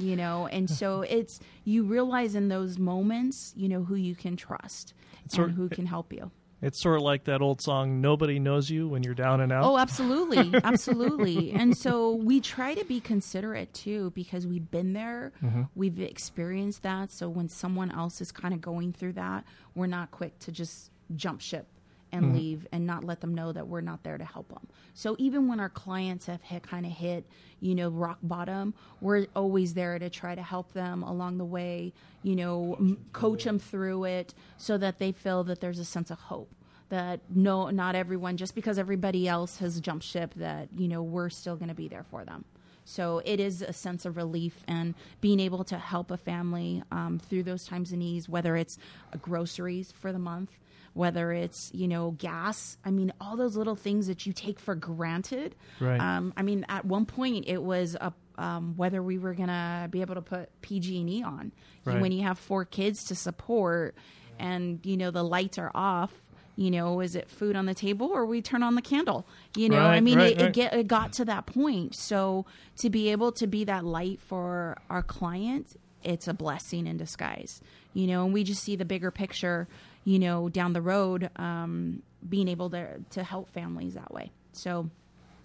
[0.02, 4.36] you know and so it's you realize in those moments you know who you can
[4.36, 4.94] trust
[5.28, 8.70] sort- and who can help you It's sort of like that old song, "Nobody knows
[8.70, 11.52] you when you're down and out." Oh, absolutely, absolutely.
[11.54, 15.64] and so we try to be considerate too because we've been there, mm-hmm.
[15.74, 17.10] we've experienced that.
[17.10, 20.92] So when someone else is kind of going through that, we're not quick to just
[21.16, 21.66] jump ship
[22.12, 24.68] and leave and not let them know that we're not there to help them.
[24.94, 27.26] So even when our clients have hit kind of hit,
[27.60, 31.94] you know, rock bottom, we're always there to try to help them along the way,
[32.24, 36.12] you know, m- coach them through it so that they feel that there's a sense
[36.12, 36.50] of hope
[36.90, 41.30] that no not everyone just because everybody else has jumped ship that you know we're
[41.30, 42.44] still going to be there for them.
[42.84, 47.20] So it is a sense of relief and being able to help a family um,
[47.20, 48.78] through those times of needs whether it's
[49.22, 50.52] groceries for the month
[50.94, 52.78] whether it's you know gas.
[52.84, 55.56] I mean all those little things that you take for granted.
[55.80, 56.00] Right.
[56.00, 60.02] um, i mean at one point it was a um, whether we were gonna be
[60.02, 61.52] able to put PG&E on.
[61.86, 62.00] Right.
[62.00, 63.96] when you have four kids to support
[64.40, 66.12] and you know the lights are off
[66.56, 69.26] you know is it food on the table or we turn on the candle?
[69.56, 71.96] You know right, i mean right, it, it get it got to that point.
[71.96, 72.46] So
[72.78, 77.62] to be able to be that light for our client it's a blessing in disguise.
[77.94, 79.68] You know and we just see the bigger picture
[80.04, 84.90] you know down the road um, being able to to help families that way so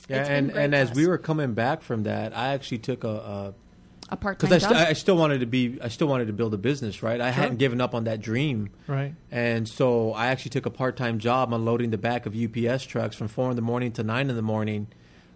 [0.08, 2.54] yeah, it's been and great and for as we were coming back from that, I
[2.54, 3.08] actually took a.
[3.08, 3.54] a
[4.08, 6.32] a part-time because I, job st- I still wanted to be, I still wanted to
[6.32, 7.20] build a business, right?
[7.20, 9.12] I hadn't given up on that dream, Right.
[9.32, 13.16] And so I actually took a part time job unloading the back of UPS trucks
[13.16, 14.86] from four in the morning to nine in the morning,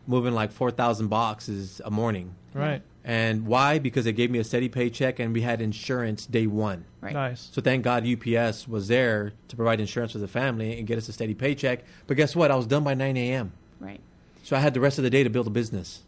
[0.06, 2.36] moving like 4,000 boxes a morning.
[2.54, 2.82] Right.
[3.04, 3.78] And why?
[3.78, 6.84] Because they gave me a steady paycheck and we had insurance day one.
[7.00, 7.48] right Nice.
[7.52, 11.08] So thank God UPS was there to provide insurance for the family and get us
[11.08, 11.80] a steady paycheck.
[12.06, 12.50] But guess what?
[12.50, 13.52] I was done by 9 a.m.
[13.78, 14.00] right
[14.42, 16.02] So I had the rest of the day to build a business.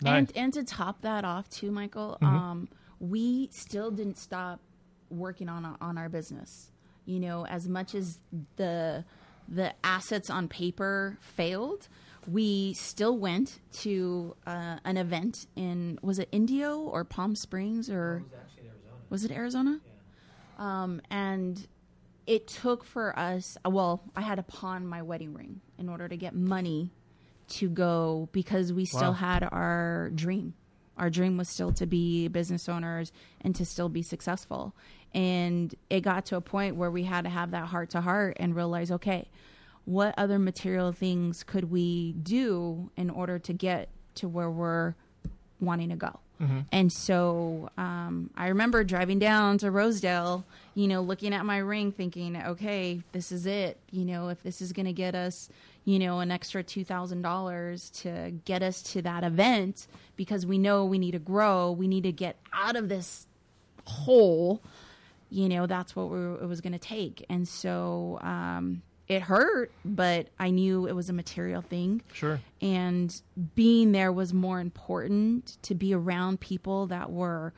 [0.00, 0.28] Nice.
[0.28, 2.36] And and to top that off too, Michael, Mm-hmm.
[2.36, 2.68] um,
[3.00, 4.60] we still didn't stop
[5.10, 6.70] working on on our business.
[7.04, 8.18] You know, as much as
[8.56, 9.04] the
[9.48, 11.88] the assets on paper failed,
[12.30, 18.22] we still went to uh, an event in was it Indio or Palm Springs or
[19.08, 19.80] was it Arizona?
[20.58, 21.66] Um, and
[22.26, 23.56] it took for us.
[23.64, 26.90] Well, I had to pawn my wedding ring in order to get money
[27.48, 29.12] to go because we still Wow.
[29.12, 30.52] had our dream.
[30.98, 34.74] Our dream was still to be business owners and to still be successful.
[35.14, 38.36] And it got to a point where we had to have that heart to heart
[38.38, 39.28] and realize, okay,
[39.88, 44.94] what other material things could we do in order to get to where we're
[45.60, 46.20] wanting to go?
[46.70, 51.90] And so um, I remember driving down to Rosedale, you know, looking at my ring,
[51.90, 53.76] thinking, okay, this is it.
[53.90, 55.48] You know, if this is going to get us,
[55.84, 60.58] you know, an extra two thousand dollars to get us to that event, because we
[60.58, 63.26] know we need to grow, we need to get out of this
[63.84, 64.62] hole.
[65.30, 66.04] You know, that's what
[66.42, 71.08] it was going to take, and so um, it hurt, but I knew it was
[71.08, 72.40] a material thing Sure.
[72.60, 73.20] and
[73.54, 77.52] being there was more important to be around people that were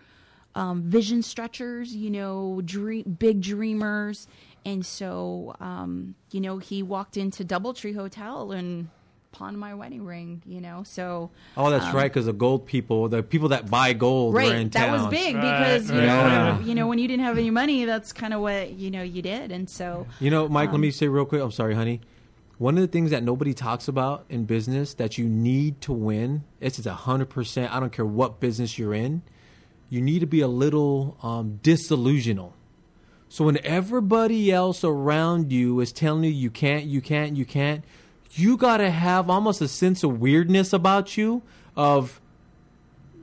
[0.55, 4.27] um, vision stretchers, you know, dream, big dreamers.
[4.65, 8.89] And so, um, you know, he walked into Doubletree Hotel and
[9.33, 10.83] pawned my wedding ring, you know.
[10.85, 12.11] So, Oh, that's right.
[12.13, 14.93] Because the gold people, the people that buy gold, were in Um, right, that town.
[15.03, 16.07] was big Right, because, you right.
[16.07, 16.61] know, Yeah.
[16.61, 19.23] you know, when you didn't have any money, that's kind of what, you know, you
[19.23, 19.53] did.
[19.53, 21.41] And so, You know, Mike, Um, let me say real quick.
[21.43, 22.01] I'm sorry, honey.
[22.59, 26.43] One of the things that nobody talks about in business that you need to win,
[26.61, 27.73] it's just 100%.
[27.73, 29.23] I don't care what business you're in,
[29.89, 32.53] you need to be a little um, disillusional.
[33.29, 37.85] So when everybody else around you is telling you you can't, you can't, you can't,
[38.33, 41.43] you got to have almost a sense of weirdness about you
[41.77, 42.21] of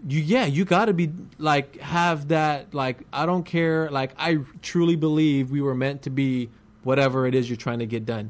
[0.08, 4.38] you yeah you got to be like have that like i don't care like i
[4.62, 6.50] truly believe we were meant to be
[6.84, 8.30] whatever it is you're trying to get done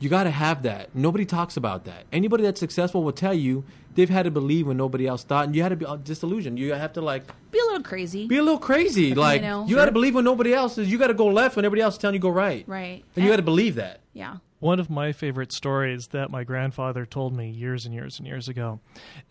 [0.00, 3.64] you got to have that nobody talks about that anybody that's successful will tell you
[3.94, 6.58] they've had to believe when nobody else thought and you had to be uh, disillusioned
[6.58, 8.26] you have to like be a little crazy.
[8.26, 9.66] be a little crazy like you, know.
[9.68, 11.94] got to believe when nobody else is you got to go left when everybody else
[11.94, 13.04] is telling you go right right.
[13.14, 14.36] and you got to believe that yeah.
[14.60, 18.48] One of my favorite stories that my grandfather told me years and years and years
[18.48, 18.80] ago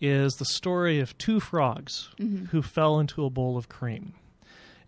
[0.00, 2.46] is the story of two frogs mm-hmm.
[2.46, 4.14] who fell into a bowl of cream.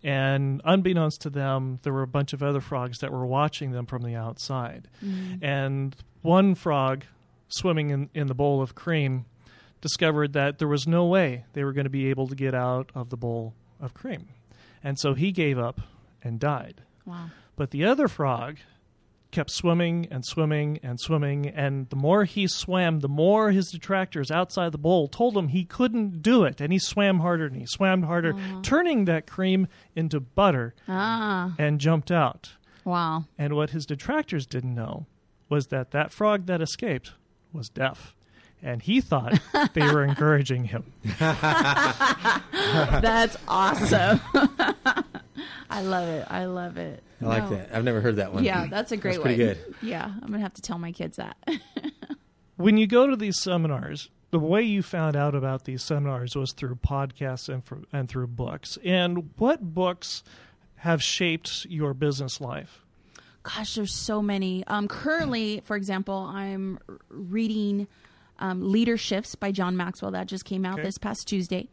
[0.03, 3.85] And unbeknownst to them, there were a bunch of other frogs that were watching them
[3.85, 4.87] from the outside.
[5.05, 5.45] Mm-hmm.
[5.45, 7.05] And one frog
[7.49, 9.25] swimming in, in the bowl of cream
[9.79, 12.91] discovered that there was no way they were going to be able to get out
[12.95, 14.29] of the bowl of cream.
[14.83, 15.81] And so he gave up
[16.23, 16.81] and died.
[17.05, 17.29] Wow.
[17.55, 18.57] But the other frog
[19.31, 24.29] kept swimming and swimming and swimming, and the more he swam, the more his detractors
[24.29, 26.59] outside the bowl told him he couldn't do it.
[26.61, 31.79] And he swam harder and he swam harder, turning that cream into butter Ah, and
[31.79, 32.51] jumped out.
[32.85, 33.25] wow.
[33.37, 35.05] And what his detractors didn't know
[35.49, 37.13] was that that frog that escaped
[37.53, 38.15] was deaf.
[38.63, 39.39] And he thought
[39.73, 40.91] they were encouraging him.
[42.51, 44.21] That's awesome.
[45.69, 46.27] I love it.
[46.29, 47.03] I love it.
[47.21, 47.49] i like No.
[47.57, 49.53] that i've never heard that one Yeah, that's a great That's pretty one.
[49.55, 49.75] good.
[49.81, 51.37] Yeah, I'm gonna have to tell my kids that.
[52.57, 56.53] when you go to these seminars, the way you found out about these seminars was
[56.53, 58.77] through podcasts and, for, and through books.
[58.83, 60.23] And what books
[60.77, 62.83] have shaped your business life?
[63.43, 64.63] Gosh, there's so many.
[64.67, 67.87] Um, currently, for example, I'm reading
[68.39, 70.83] um, Leadershift by John Maxwell that just came out Okay.
[70.83, 71.69] this past Tuesday.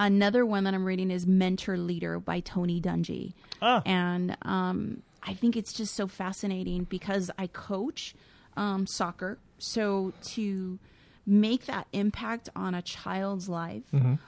[0.00, 3.34] Another one that I'm reading is Mentor Leader by Tony Dungy.
[3.60, 3.82] Ah.
[3.84, 8.14] And um, I think it's just so fascinating because I coach
[8.56, 9.38] um, soccer.
[9.58, 10.78] So to
[11.26, 13.82] make that impact on a child's life,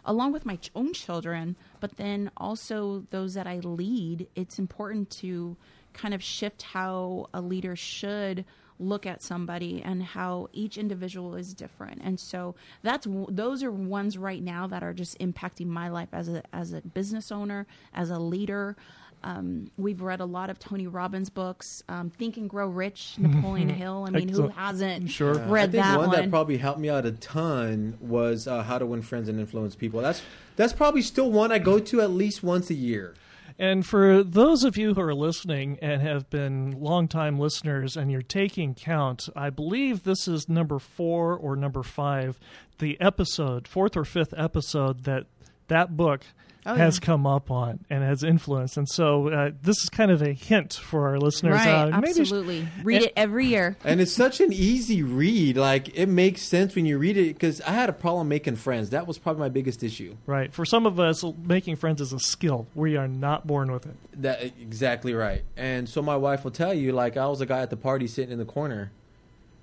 [0.05, 5.57] along with my own children, but then also those that I lead, it's important to
[5.95, 8.45] kind of shift how a leader should
[8.83, 12.01] look at somebody and how each individual is different.
[12.05, 16.29] And so that's those are ones right now that are just impacting my life as
[16.29, 18.77] a as a business owner, as a leader.
[19.25, 23.69] Um, we've read a lot of Tony Robbins books, um, Think and Grow Rich, Napoleon
[23.69, 24.05] Hill.
[24.09, 25.35] I mean, who hasn't Sure.
[25.35, 26.17] read I think that one, one?
[26.21, 29.77] that probably helped me out a ton was uh, How to Win Friends and Influence
[29.77, 30.01] People.
[30.01, 30.23] That's
[30.57, 33.15] that's probably still one I go to at least once a year.
[33.59, 38.23] And for those of you who are listening and have been longtime listeners and you're
[38.23, 42.39] taking count, I believe this is number four or number five,
[42.79, 45.27] the episode, fourth or fifth episode that
[45.69, 46.25] that book
[46.65, 47.07] Oh, has yeah.
[47.07, 48.77] come up on and has influenced.
[48.77, 51.55] And so uh, this is kind of a hint for our listeners.
[51.55, 52.69] right, uh, maybe sh- absolutely.
[52.85, 53.77] Read and- it every year.
[53.85, 55.57] And it's such an easy read.
[55.57, 57.35] Like it makes sense when you read it.
[57.35, 58.91] Because I had a problem making friends.
[58.91, 60.17] That was probably my biggest issue.
[60.27, 60.53] right.
[60.53, 62.67] For some of us, making friends is a skill.
[62.75, 63.97] We are not born with it.
[64.23, 65.43] That exactly right.
[65.57, 68.07] And so my wife will tell you, like I was a guy at the party
[68.07, 68.93] sitting in the corner.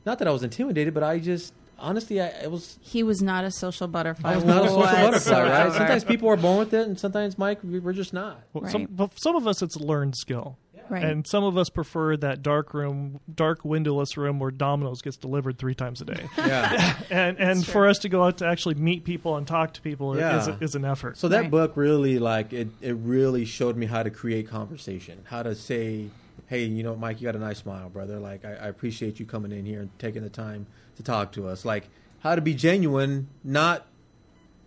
[0.05, 3.43] Not that I was intimidated, but I just honestly, I it was He was not
[3.45, 4.31] a social butterfly.
[4.31, 5.71] I was not a social butterfly, right?
[5.73, 8.41] Sometimes people are born with it, and sometimes Mike, we- we're just not.
[8.53, 8.95] Well, Some, Right.
[8.95, 10.57] but some of us, it's a learned skill.
[10.89, 11.03] Right.
[11.03, 15.59] And some of us prefer that dark room, dark windowless room where Domino's gets delivered
[15.59, 16.27] three times a day.
[16.37, 16.95] Yeah.
[17.11, 20.17] and and for us to go out to actually meet people and talk to people
[20.17, 20.39] Yeah.
[20.39, 21.17] is, is an effort.
[21.17, 21.51] So that Right.
[21.51, 26.05] book really, like, it, it really showed me how to create conversation, how to say,
[26.47, 28.17] hey, you know, Mike, you got a nice smile, brother.
[28.17, 30.65] Like, I, I appreciate you coming in here and taking the time
[30.99, 31.63] to talk to us.
[31.63, 31.87] Like,
[32.19, 33.87] how to be genuine, not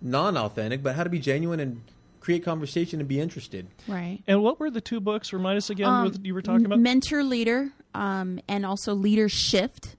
[0.00, 1.82] non-authentic, but how to be genuine and
[2.20, 3.66] create conversation and be interested.
[3.86, 4.22] right.
[4.26, 5.32] and what were the two books?
[5.32, 6.78] Remind us again Um, what you were talking about.
[6.78, 9.94] Mentor leader, um, and also Leadershift.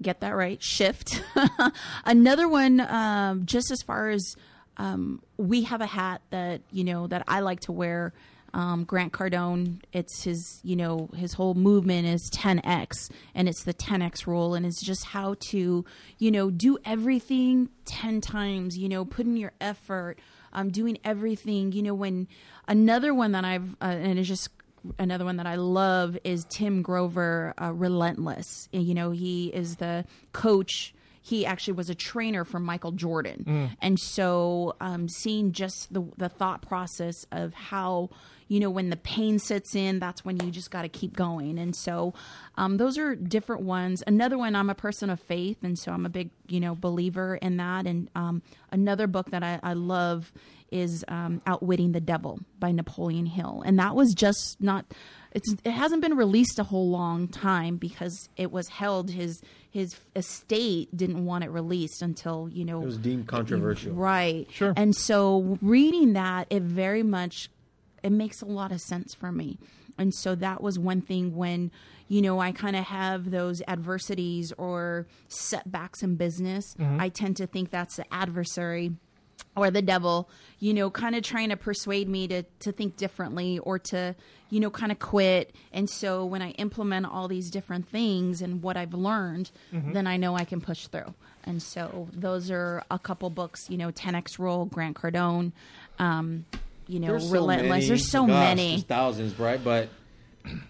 [0.00, 1.22] Get that right, shift.
[2.04, 4.34] Another one, um, just as far as
[4.76, 8.12] um, we have a hat that you know that I like to wear.
[8.54, 13.72] Um, Grant Cardone, it's his, you know, his whole movement is 10x, and it's the
[13.72, 15.84] 10x rule, and it's just how to,
[16.18, 20.18] you know, do everything 10 times, you know, put in your effort,
[20.52, 22.28] um, doing everything, you know, when
[22.68, 24.50] another one that I've, uh, and it's just
[24.98, 28.68] another one that I love is Tim Grover, uh, Relentless.
[28.72, 30.94] You know, he is the coach.
[31.24, 36.28] He actually was a trainer for Michael Jordan, and so um, seeing just the the
[36.28, 38.10] thought process of how
[38.48, 41.58] you know when the pain sits in, that's when you just got to keep going.
[41.58, 42.12] And so
[42.56, 44.02] um, those are different ones.
[44.06, 47.36] Another one, I'm a person of faith, and so I'm a big you know believer
[47.36, 47.86] in that.
[47.86, 50.32] And um, another book that I, I love
[50.72, 54.86] is um, Outwitting the Devil by Napoleon Hill, and that was just not.
[55.30, 59.40] It's it hasn't been released a whole long time because it was held his
[59.72, 63.92] his estate didn't want it released until you know It was deemed controversial.
[63.94, 64.74] right Sure.
[64.76, 67.48] and so reading that it very much
[68.02, 69.58] it makes a lot of sense for me
[69.98, 71.70] and so that was one thing when
[72.08, 77.00] you know i kind of have those adversities or setbacks in business mm-hmm.
[77.00, 78.92] i tend to think that's the adversary
[79.56, 80.28] or the devil,
[80.58, 84.14] you know, kind of trying to persuade me to to think differently or to,
[84.50, 85.54] you know, kind of quit.
[85.72, 90.16] And so when I implement all these different things and what I've learned, then I
[90.16, 91.14] know I can push through.
[91.44, 95.52] And so those are a couple books, you know, 10x Rule, Grant Cardone,
[95.98, 96.44] um,
[96.86, 97.68] you know, There's Relentless.
[97.68, 97.86] many.
[97.88, 98.68] There's so Gosh, many.
[98.70, 99.62] there's thousands, right?
[99.62, 99.88] But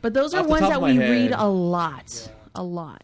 [0.01, 1.11] But those are ones that we head.
[1.11, 2.31] read a lot.
[2.55, 3.03] A lot.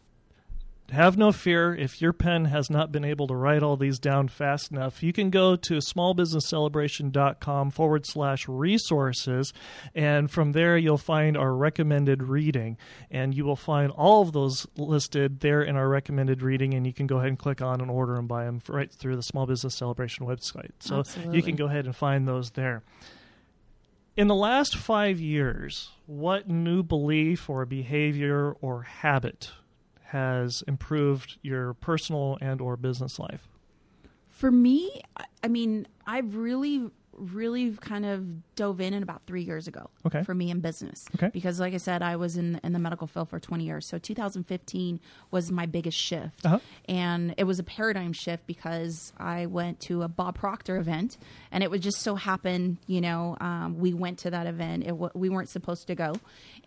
[0.91, 4.29] Have no fear if your pen has not been able to write all these down
[4.29, 5.03] fast enough.
[5.03, 9.53] You can go to smallbusinesscelebration.com forward slash resources,
[9.95, 12.79] and from there you'll find our recommended reading.
[13.11, 16.95] And you will find all of those listed there in our recommended reading, and you
[16.95, 19.45] can go ahead and click on and order and buy them right through the Small
[19.45, 20.71] Business Celebration website.
[20.79, 22.83] So you can go ahead and find those there.
[24.17, 29.53] In the last five years, what new belief or behavior or habit
[30.09, 33.47] has improved your personal and or business life?
[34.29, 35.03] For me,
[35.43, 39.91] I- mean, I've really, really kind of dove in in about three years ago.
[40.07, 40.23] Okay.
[40.23, 41.05] For me in business.
[41.17, 41.29] Okay.
[41.33, 43.87] Because, like I said, I was in in the medical field for 20 years.
[43.87, 45.01] So 2015
[45.33, 46.61] was my biggest shift, Uh-huh.
[46.89, 51.19] and it was a paradigm shift because I went to a Bob Proctor event,
[51.51, 54.85] and it would just so happen, you know, um, we went to that event.
[54.85, 56.15] It w- we weren't supposed to go,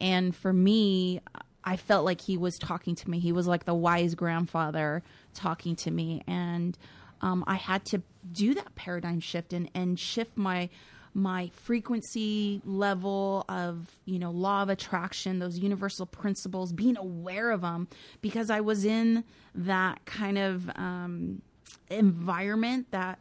[0.01, 1.21] and for me.
[1.63, 3.19] I felt like he was talking to me.
[3.19, 6.77] He was like the wise grandfather talking to me, and
[7.21, 10.69] um, I had to do that paradigm shift and, and shift my
[11.13, 17.61] my frequency level of you know law of attraction, those universal principles, being aware of
[17.61, 17.87] them
[18.21, 21.41] because I was in that kind of um,
[21.89, 23.19] environment that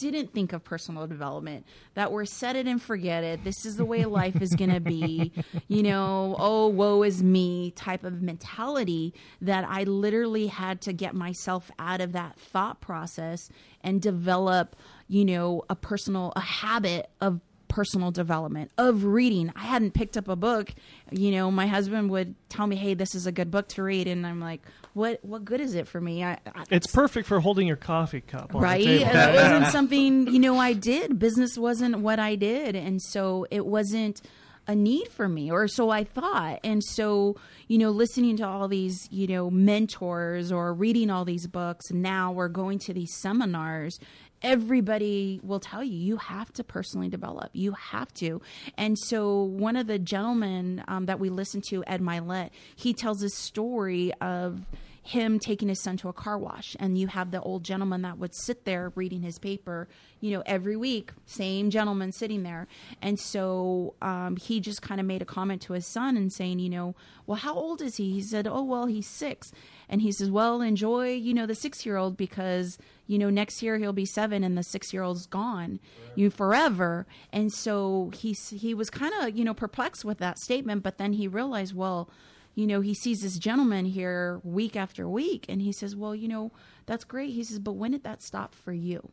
[0.00, 3.44] didn't think of personal development that were set it and forget it.
[3.44, 5.32] This is the way life is going to be
[5.68, 11.14] you know oh woe is me type of mentality that i literally had to get
[11.14, 13.48] myself out of that thought process
[13.82, 14.76] and develop
[15.08, 19.52] you know a personal a habit of personal development of reading.
[19.54, 20.74] I hadn't picked up a book
[21.12, 24.08] you know my husband would tell me hey this is a good book to read
[24.08, 24.60] and i'm like
[24.94, 28.20] what what good is it for me I, I, It's perfect for holding your coffee
[28.20, 29.10] cup on right the table.
[29.10, 33.66] it wasn't something you know i did business wasn't what i did and so it
[33.66, 34.20] wasn't
[34.66, 36.60] a need for me or so I thought.
[36.62, 41.46] And so, you know, listening to all these, you know, mentors or reading all these
[41.48, 43.98] books, now we're going to these seminars
[44.42, 47.50] everybody will tell you you have to personally develop.
[47.52, 48.40] You have to.
[48.76, 53.22] And so one of the gentlemen um, that we listened to Ed Mylett he tells
[53.22, 54.62] a story of
[55.02, 56.76] him taking his son to a car wash.
[56.78, 59.88] And you have the old gentleman that would sit there reading his paper
[60.20, 61.12] you know every week.
[61.26, 62.68] Same gentleman sitting there.
[63.02, 66.58] And so um, he just kind of made a comment to his son and saying
[66.58, 66.94] you know
[67.26, 68.12] well how old is he?
[68.12, 69.52] He said oh well he's six
[69.90, 73.62] and he says well enjoy you know the six year old because you know next
[73.62, 75.78] year he'll be seven and the six year old's gone
[76.14, 80.82] you forever and so he he was kind of you know perplexed with that statement
[80.82, 82.08] but then he realized well
[82.54, 86.28] you know, he sees this gentleman here week after week and he says, Well, you
[86.28, 86.52] know,
[86.86, 87.30] that's great.
[87.30, 89.12] He says, But when did that stop for you?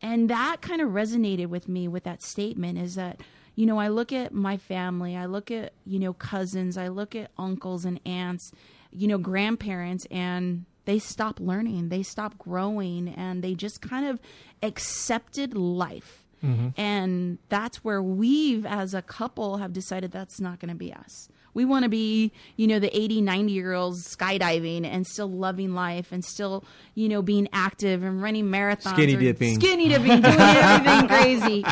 [0.00, 3.20] And that kind of resonated with me with that statement is that,
[3.54, 7.14] you know, I look at my family, I look at, you know, cousins, I look
[7.14, 8.52] at uncles and aunts,
[8.92, 14.20] you know, grandparents, and they stop learning, they stop growing, and they just kind of
[14.62, 16.24] accepted life.
[16.44, 16.80] Mm-hmm.
[16.80, 21.28] And that's where we've, as a couple, have decided that's not going to be us
[21.54, 25.74] we want to be, you know, the 80, 90 year olds skydiving and still loving
[25.74, 26.64] life and still,
[26.94, 28.92] you know, being active and running marathons.
[28.92, 29.54] Skinny dipping.
[29.56, 31.64] Skinny dipping, doing everything crazy.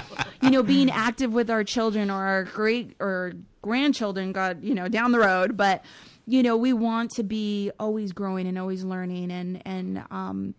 [0.43, 4.89] You know, being active with our children or our great or grandchildren, God, you know,
[4.89, 5.57] down the road.
[5.57, 5.85] But,
[6.31, 10.55] you know, we want to be always growing and always learning and, and, um,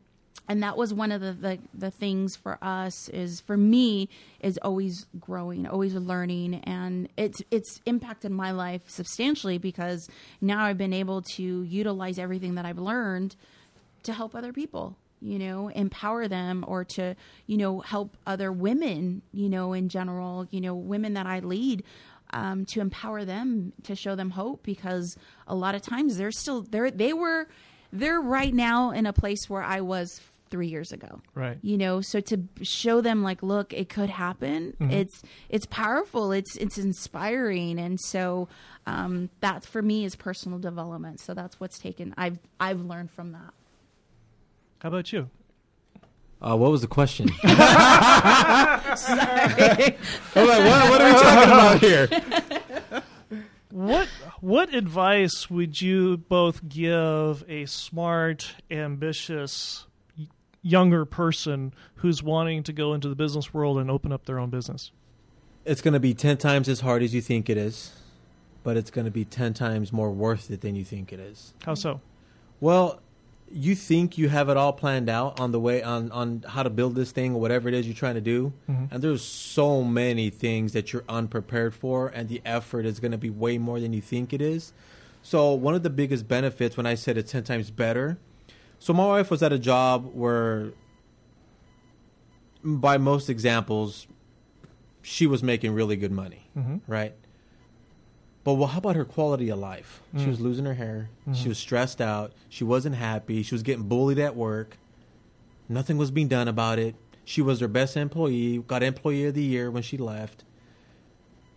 [0.50, 4.10] and that was one of the, the, the things for us is for me
[4.42, 10.10] is always growing always learning and it's it's impacted my life substantially because
[10.42, 13.36] now i've been able to utilize everything that i've learned
[14.04, 17.16] to help other people you know empower them or to
[17.48, 21.84] you know help other women you know in general you know women that i lead
[22.32, 25.18] um, to empower them to show them hope because
[25.48, 27.48] a lot of times they're still they're they were
[27.92, 30.22] they're right now in a place where I was
[30.52, 31.22] three years ago.
[31.34, 31.58] Right.
[31.62, 34.76] You know, so to show them like, look, it could happen.
[34.80, 34.92] Mm-hmm.
[34.92, 36.32] It's it's powerful.
[36.32, 38.48] It's it's inspiring, and so
[38.86, 41.22] um, that for me is personal development.
[41.22, 42.14] So that's what's taken.
[42.18, 43.54] I've I've learned from that.
[44.80, 45.30] How about you?
[46.42, 47.30] Uh, what was the question?
[47.44, 47.58] I'm
[49.78, 49.98] like,
[50.36, 52.10] what, what are we talking about here?
[53.70, 54.08] What
[54.42, 59.86] what advice would you both give a smart, ambitious
[60.64, 64.50] younger person who's wanting to go into the business world and open up their own
[64.50, 64.92] business?
[65.64, 67.92] It's going to be 10 times as hard as you think it is,
[68.64, 71.54] but it's going to be 10 times more worth it than you think it is.
[71.64, 72.02] How so?
[72.60, 73.00] Well,
[73.54, 76.70] you think you have it all planned out on the way on on how to
[76.70, 78.86] build this thing or whatever it is you're trying to do mm-hmm.
[78.92, 83.18] and there's so many things that you're unprepared for and the effort is going to
[83.18, 84.74] be way more than you think it is
[85.22, 88.18] so one of the biggest benefits when i said it's 10 times better
[88.82, 90.72] so my wife was at a job where,
[92.64, 94.08] by most examples,
[95.04, 96.78] she was making really good money, mm-hmm.
[96.88, 97.14] right?
[98.44, 100.02] But well, how about her quality of life?
[100.16, 100.24] Mm.
[100.24, 101.10] She was losing her hair.
[101.22, 101.34] Mm-hmm.
[101.34, 102.34] She was stressed out.
[102.50, 103.44] She wasn't happy.
[103.44, 104.78] She was getting bullied at work.
[105.70, 106.96] Nothing was being done about it.
[107.24, 110.44] She was her best employee, got employee of the year when she left,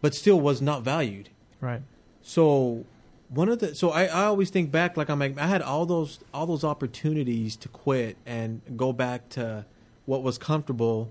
[0.03, 1.31] but still was not valued.
[1.61, 1.83] Right.
[2.23, 2.85] So
[3.29, 5.87] one of the so I, I always think back like I'm like I had all
[5.87, 9.67] those all those opportunities to quit and go back to
[10.07, 11.11] what was comfortable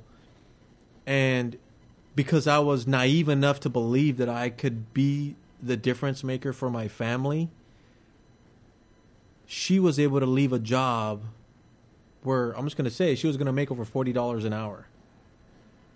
[1.05, 1.57] and
[2.15, 5.35] because I was naive enough to believe that I could be
[5.65, 7.49] the difference maker for my family
[9.45, 11.23] she was able to leave a job
[12.23, 14.87] where I'm just going to say she was going to make over $40 an hour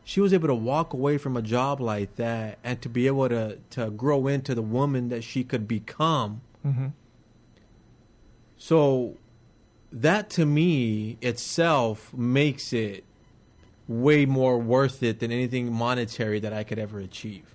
[0.08, 3.28] she was able to walk away from a job like that and to be able
[3.28, 6.40] to to grow into the woman that she could become.
[6.66, 6.88] Mm-hmm.
[8.58, 9.18] So
[9.92, 13.04] that to me itself makes it
[13.86, 17.54] way more worth it than anything monetary that I could ever achieve.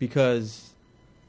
[0.00, 0.74] Because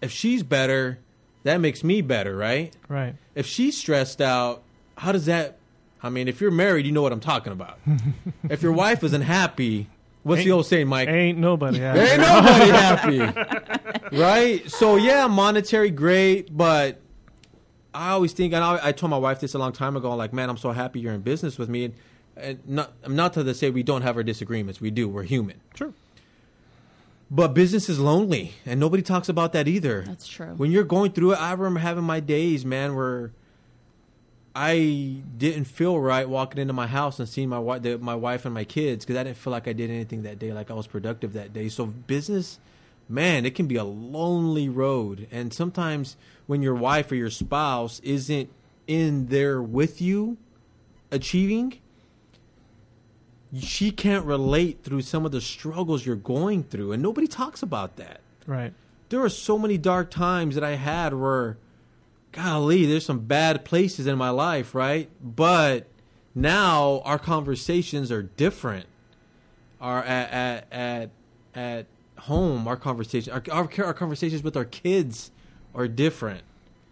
[0.02, 1.00] if she's better,
[1.44, 2.76] that makes me better, right?
[2.88, 3.16] Right.
[3.36, 4.64] If she's stressed out,
[4.98, 5.58] how does that
[6.02, 7.80] I mean, if you're married, you know what I'm talking about.
[8.50, 9.90] if your wife isn't happy,
[10.24, 11.10] What's ain't, the old saying, Mike?
[11.10, 12.00] Ain't nobody happy.
[12.00, 14.18] ain't nobody happy.
[14.18, 14.70] right?
[14.70, 17.00] So yeah, monetary great, but
[17.94, 20.16] I always think, and I, I, told my wife this a long time ago.
[20.16, 21.86] like, man, I'm so happy you're in business with me.
[21.86, 21.94] And,
[22.36, 24.80] and not, not to say we don't have our disagreements.
[24.80, 25.10] We do.
[25.10, 25.62] We're human.
[25.76, 25.94] Sure.
[27.30, 30.04] But business is lonely, and nobody talks about that either.
[30.04, 30.54] That's true.
[30.56, 33.32] When you're going through it, I remember having my days, man, where
[34.56, 38.54] I didn't feel right walking into my house and seeing my wife, my wife and
[38.54, 40.88] my kids because I didn't feel like I did anything that day, like I was
[40.88, 41.68] productive that day.
[41.70, 42.60] So business
[43.10, 45.28] man, it can be a lonely road.
[45.32, 48.50] And sometimes when your wife or your spouse isn't
[48.86, 50.38] in there with you
[51.12, 51.80] achieving,
[53.56, 56.92] she can't relate through some of the struggles you're going through.
[56.92, 58.22] And nobody talks about that.
[58.46, 58.74] Right.
[59.10, 61.58] There are so many dark times that I had where,
[62.32, 65.10] golly, there's some bad places in my life, right?
[65.24, 65.88] But
[66.36, 68.86] now our conversations are different.
[69.80, 71.10] Our at at at,
[71.56, 71.86] at
[72.24, 75.32] home, our conversation, our, our our conversations with our kids
[75.74, 76.42] are different.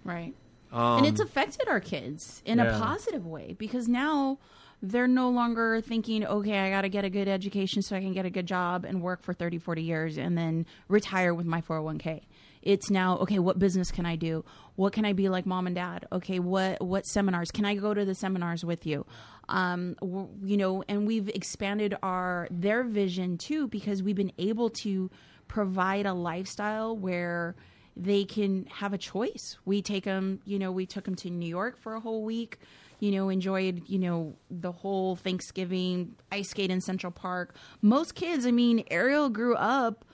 [0.03, 0.33] Right.
[0.71, 2.75] Um, and it's affected our kids in yeah.
[2.75, 4.37] a positive way because now
[4.81, 8.13] they're no longer thinking, okay, I got to get a good education so I can
[8.13, 11.61] get a good job and work for 30, 40 years and then retire with my
[11.61, 12.21] 401k.
[12.61, 14.43] It's now, okay, what business can I do?
[14.75, 16.07] What can I be like mom and dad?
[16.11, 17.51] Okay, what what seminars?
[17.51, 19.05] Can I go to the seminars with you?
[19.47, 19.95] Um,
[20.43, 25.11] you know, and we've expanded our their vision too because we've been able to
[25.47, 27.55] provide a lifestyle where
[27.95, 29.57] they can have a choice.
[29.63, 32.59] We take them, you know, we took them to New York for a whole week,
[32.99, 37.55] you know, enjoyed, you know, the whole Thanksgiving ice skate in Central Park.
[37.81, 40.05] Most kids, I mean, Ariel grew up,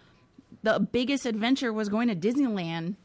[0.64, 2.96] the biggest adventure was going to Disneyland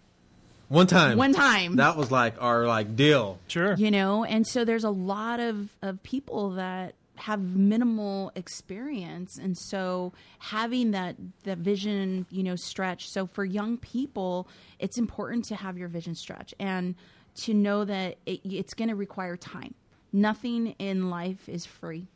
[0.68, 1.16] one time.
[1.16, 1.77] one time.
[1.77, 3.39] That was like our like deal.
[3.49, 3.74] Sure.
[3.77, 9.57] you know and so there's a lot of of people that have minimal experience and
[9.57, 14.47] so having that that vision you know stretch so for young people
[14.79, 16.95] it's important to have your vision stretch and
[17.37, 19.74] to know that it, it's going to require time
[20.12, 22.07] nothing in life is free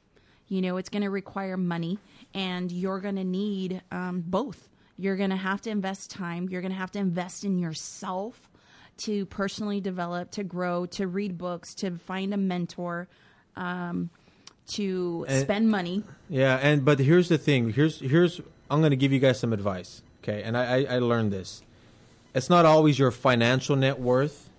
[0.49, 1.99] you know it's going to require money
[2.35, 6.61] and you're going to need um, both you're going to have to invest time you're
[6.63, 8.49] going to have to invest in yourself
[8.97, 13.09] to personally develop to grow to read books to find a mentor
[13.57, 14.11] um,
[14.69, 17.71] to And- spend money Yeah, and but here's the thing.
[17.73, 18.41] Here's here's
[18.71, 20.03] I'm going to give you guys some advice.
[20.23, 21.63] Okay, and I, I I learned this.
[22.35, 24.50] It's not always your financial net worth;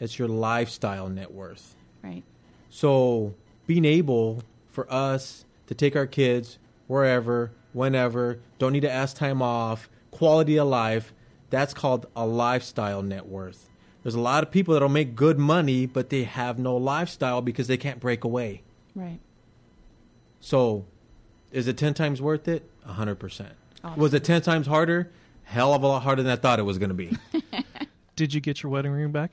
[0.00, 1.76] it's your lifestyle net worth.
[2.02, 2.24] right
[2.70, 3.34] So
[3.66, 9.40] being able for us to take our kids wherever, whenever, don't need to ask time
[9.42, 11.12] off, quality of life,
[11.50, 13.68] that's called a lifestyle net worth.
[14.02, 17.66] There's a lot of people that'll make good money, but they have no lifestyle because
[17.66, 18.62] they can't break away.
[18.94, 19.20] right
[20.40, 20.86] So,
[21.52, 22.68] is it 10 times worth it?
[22.88, 23.50] 100%.
[23.84, 24.00] Awesome.
[24.00, 25.10] Was it 10 times harder?
[25.44, 27.16] Hell of a lot harder than I thought it was going to be.
[28.16, 29.32] Did you get your wedding ring back?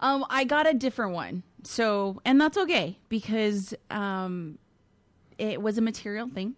[0.00, 1.42] Um, I got a different one.
[1.64, 4.58] So, and that's okay because um,
[5.38, 6.54] it was a material thing.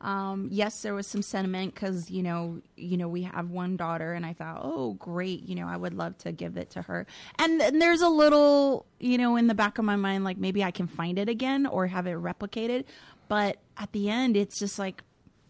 [0.00, 4.12] Um, yes, there was some sentiment because you know, you know, we have one daughter,
[4.12, 7.06] and I thought, oh, great, you know, I would love to give it to her.
[7.38, 10.64] And, and there's a little, you know, in the back of my mind, like maybe
[10.64, 12.84] I can find it again or have it replicated.
[13.28, 15.02] But at the end, it's just like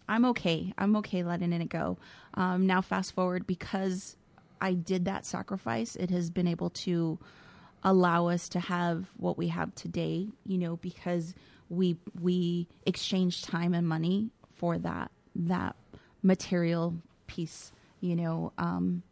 [0.09, 0.75] I'm okay.
[0.77, 1.97] I'm okay letting it go.
[2.35, 4.16] Um, now, fast forward because
[4.65, 7.19] I did that sacrifice, it has been able to
[7.83, 10.29] allow us to have what we have today.
[10.47, 11.35] You know, because
[11.69, 15.77] we we exchanged time and money for that that
[16.23, 16.95] material
[17.27, 17.73] piece.
[18.01, 19.03] You know, um,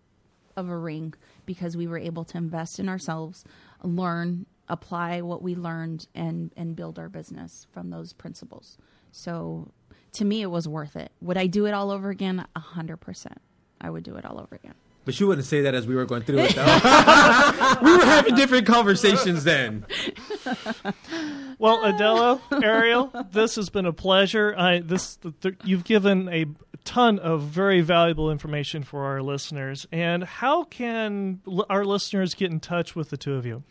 [0.56, 1.14] of a ring
[1.46, 3.44] because we were able to invest in ourselves,
[3.82, 8.78] learn, apply what we learned, and and build our business from those principles.
[9.10, 9.68] So,
[10.12, 11.12] to me, it was worth it.
[11.20, 12.46] Would I do it all over again?
[12.56, 13.40] A hundred percent.
[13.80, 14.74] I would do it all over again.
[15.04, 16.64] But you wouldn't say that as we were going through it, though.
[17.82, 19.84] we were having different conversations then.
[21.58, 24.52] Well, Adela, Ariel, this has been a pleasure.
[24.58, 26.46] I this th- you've given a
[26.82, 29.86] ton of very valuable information for our listeners.
[29.92, 33.62] And how can l- our listeners get in touch with the two of you?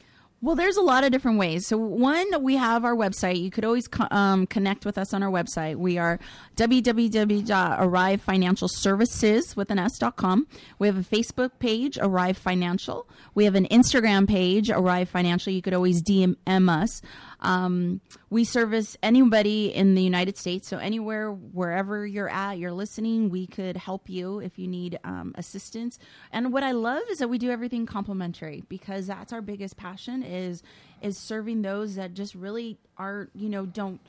[0.44, 1.68] Well, there's a lot of different ways.
[1.68, 3.40] So, one, we have our website.
[3.40, 5.76] You could always co- um, connect with us on our website.
[5.76, 6.20] We are
[6.56, 10.48] www.arrivefinancialservices with an S.com.
[10.80, 13.08] We have a Facebook page, Arrive Financial.
[13.36, 15.54] We have an Instagram page, Arrive Financial.
[15.54, 17.04] You could always DM us.
[17.42, 20.68] Um, we service anybody in the United States.
[20.68, 25.34] So, anywhere, wherever you're at, you're listening, we could help you if you need um,
[25.36, 25.98] assistance.
[26.32, 30.24] And what I love is that we do everything complimentary because that's our biggest passion
[30.24, 30.64] is
[31.02, 34.00] is serving those that just really are, you know, don't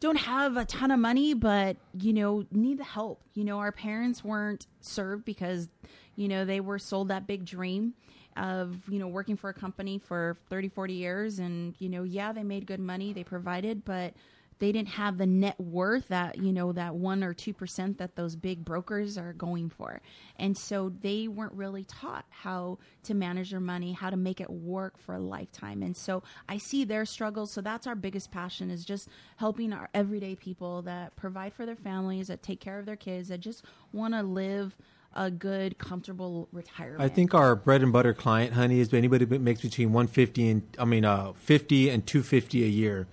[0.00, 3.72] don't have a ton of money but you know need the help you know our
[3.72, 5.68] parents weren't served because
[6.14, 7.94] you know they were sold that big dream
[8.38, 12.32] of you know working for a company for 30 40 years and you know yeah
[12.32, 14.14] they made good money they provided but
[14.58, 18.16] they didn't have the net worth that you know that one or two percent that
[18.16, 20.00] those big brokers are going for.
[20.36, 24.50] And so they weren't really taught how to manage their money how to make it
[24.50, 25.82] work for a lifetime.
[25.82, 27.52] And so i see their struggles.
[27.52, 31.76] So that's our biggest passion is just helping our everyday people that provide for their
[31.76, 34.76] families that take care of their kids that just want to live
[35.14, 37.00] a good, comfortable retirement.
[37.00, 40.48] I think our bread and butter client, honey, is anybody that makes between one fifty
[40.48, 43.06] and I mean uh, fifty and two fifty a year.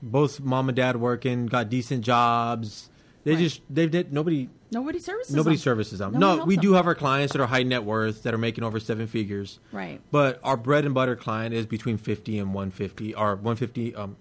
[0.00, 2.90] Both mom and dad working, got decent jobs.
[3.24, 3.40] They Right.
[3.40, 5.34] just they did nobody nobody services.
[5.34, 5.60] nobody them.
[5.60, 6.12] services them.
[6.12, 6.62] No no, we them.
[6.62, 9.58] do have our clients that are high net worth that are making over seven figures.
[9.72, 10.00] Right.
[10.12, 13.94] But our bread and butter client is between fifty and one fifty, or one fifty,
[13.94, 14.16] um,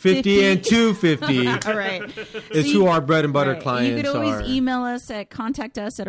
[0.00, 0.46] fifty 50.
[0.46, 1.46] and two fifty.
[1.48, 2.02] All right.
[2.16, 3.62] It's So who you- our bread and butter Right.
[3.62, 4.42] clients You could always are.
[4.52, 6.06] email us at contact us at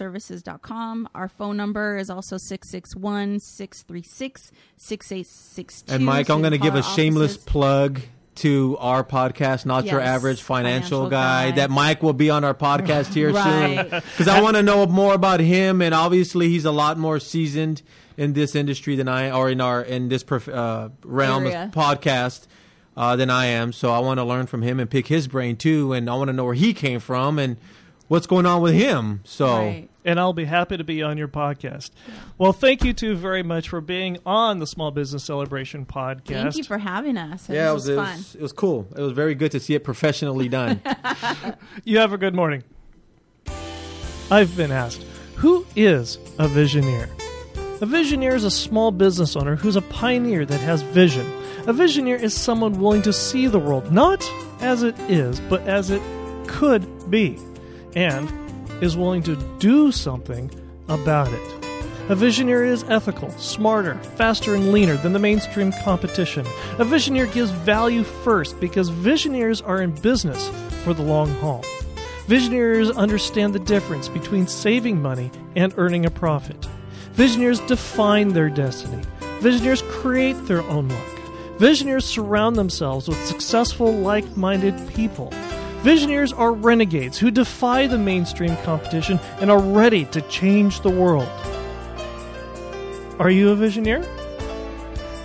[0.00, 1.08] arrivefinancialservices.com.
[1.14, 5.94] Our phone number is also 661 636 6862.
[5.94, 8.00] And Mike, I'm going to give a shameless plug
[8.36, 11.50] to our podcast, Not Your Average Financial, Financial Guy.
[11.50, 11.56] Guy.
[11.56, 13.76] That Mike will be on our podcast here Right.
[13.90, 15.82] soon because I want to know more about him.
[15.82, 17.82] And obviously, he's a lot more seasoned
[18.16, 21.64] in this industry than I, or in our in this prof, uh, realm Area.
[21.64, 22.46] of podcast.
[23.00, 25.56] Uh, than I am, so I want to learn from him and pick his brain
[25.56, 27.56] too, and I want to know where he came from and
[28.08, 29.20] what's going on with him.
[29.24, 29.88] So Right.
[30.04, 31.92] and I'll be happy to be on your podcast.
[32.36, 36.42] Well, thank you two very much for being on the Small Business Celebration podcast.
[36.42, 37.48] Thank you for having us.
[37.48, 38.16] yeah, it this was, it fun.
[38.18, 38.86] was it was cool.
[38.94, 40.82] It was very good to see it professionally done.
[41.84, 42.64] You have a good morning.
[44.30, 45.02] I've been asked,
[45.36, 47.08] who is a visioneer?
[47.80, 51.26] A visioneer is a small business owner who's a pioneer that has vision.
[51.66, 54.28] A visioneer is someone willing to see the world not
[54.60, 56.00] as it is, but as it
[56.46, 57.38] could be,
[57.94, 58.32] and
[58.82, 60.50] is willing to do something
[60.88, 61.60] about it.
[62.08, 66.46] A visioneer is ethical, smarter, faster, and leaner than the mainstream competition.
[66.78, 70.48] A visioneer gives value first because visioneers are in business
[70.82, 71.62] for the long haul.
[72.26, 76.66] Visioneers understand the difference between saving money and earning a profit.
[77.14, 79.02] Visioneers define their destiny.
[79.40, 81.19] Visioneers create their own luck.
[81.60, 85.28] Visioneers surround themselves with successful, like minded people.
[85.82, 91.28] Visioneers are renegades who defy the mainstream competition and are ready to change the world.
[93.18, 94.08] Are you a visioneer?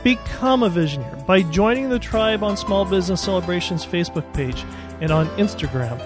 [0.03, 4.65] Become a visioneer by joining the tribe on Small Business Celebrations Facebook page
[4.99, 6.01] and on Instagram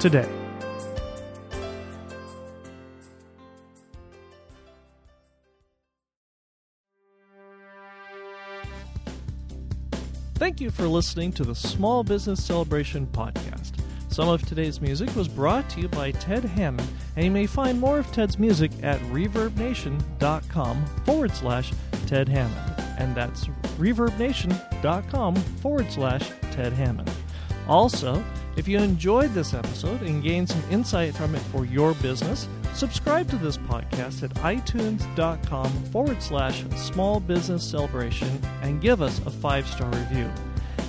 [0.00, 0.43] today.
[10.44, 13.80] Thank you for listening to the Small Business Celebration podcast.
[14.10, 16.86] Some of today's music was brought to you by Ted Hammond,
[17.16, 21.72] and you may find more of Ted's music at reverbnation.com forward slash
[22.06, 22.82] Ted Hammond.
[22.98, 23.46] And that's
[23.78, 27.10] reverbnation.com forward slash Ted Hammond.
[27.66, 28.22] Also,
[28.58, 33.28] if you enjoyed this episode and gained some insight from it for your business, subscribe
[33.30, 39.66] to this podcast at itunes.com forward slash small business celebration and give us a five
[39.66, 40.30] star review.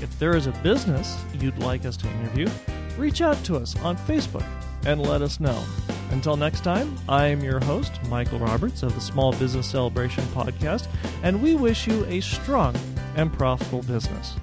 [0.01, 2.49] If there is a business you'd like us to interview,
[2.97, 4.45] reach out to us on Facebook
[4.86, 5.63] and let us know.
[6.11, 10.88] Until next time, I am your host, Michael Roberts of the Small Business Celebration Podcast,
[11.23, 12.75] and we wish you a strong
[13.15, 14.36] and profitable business.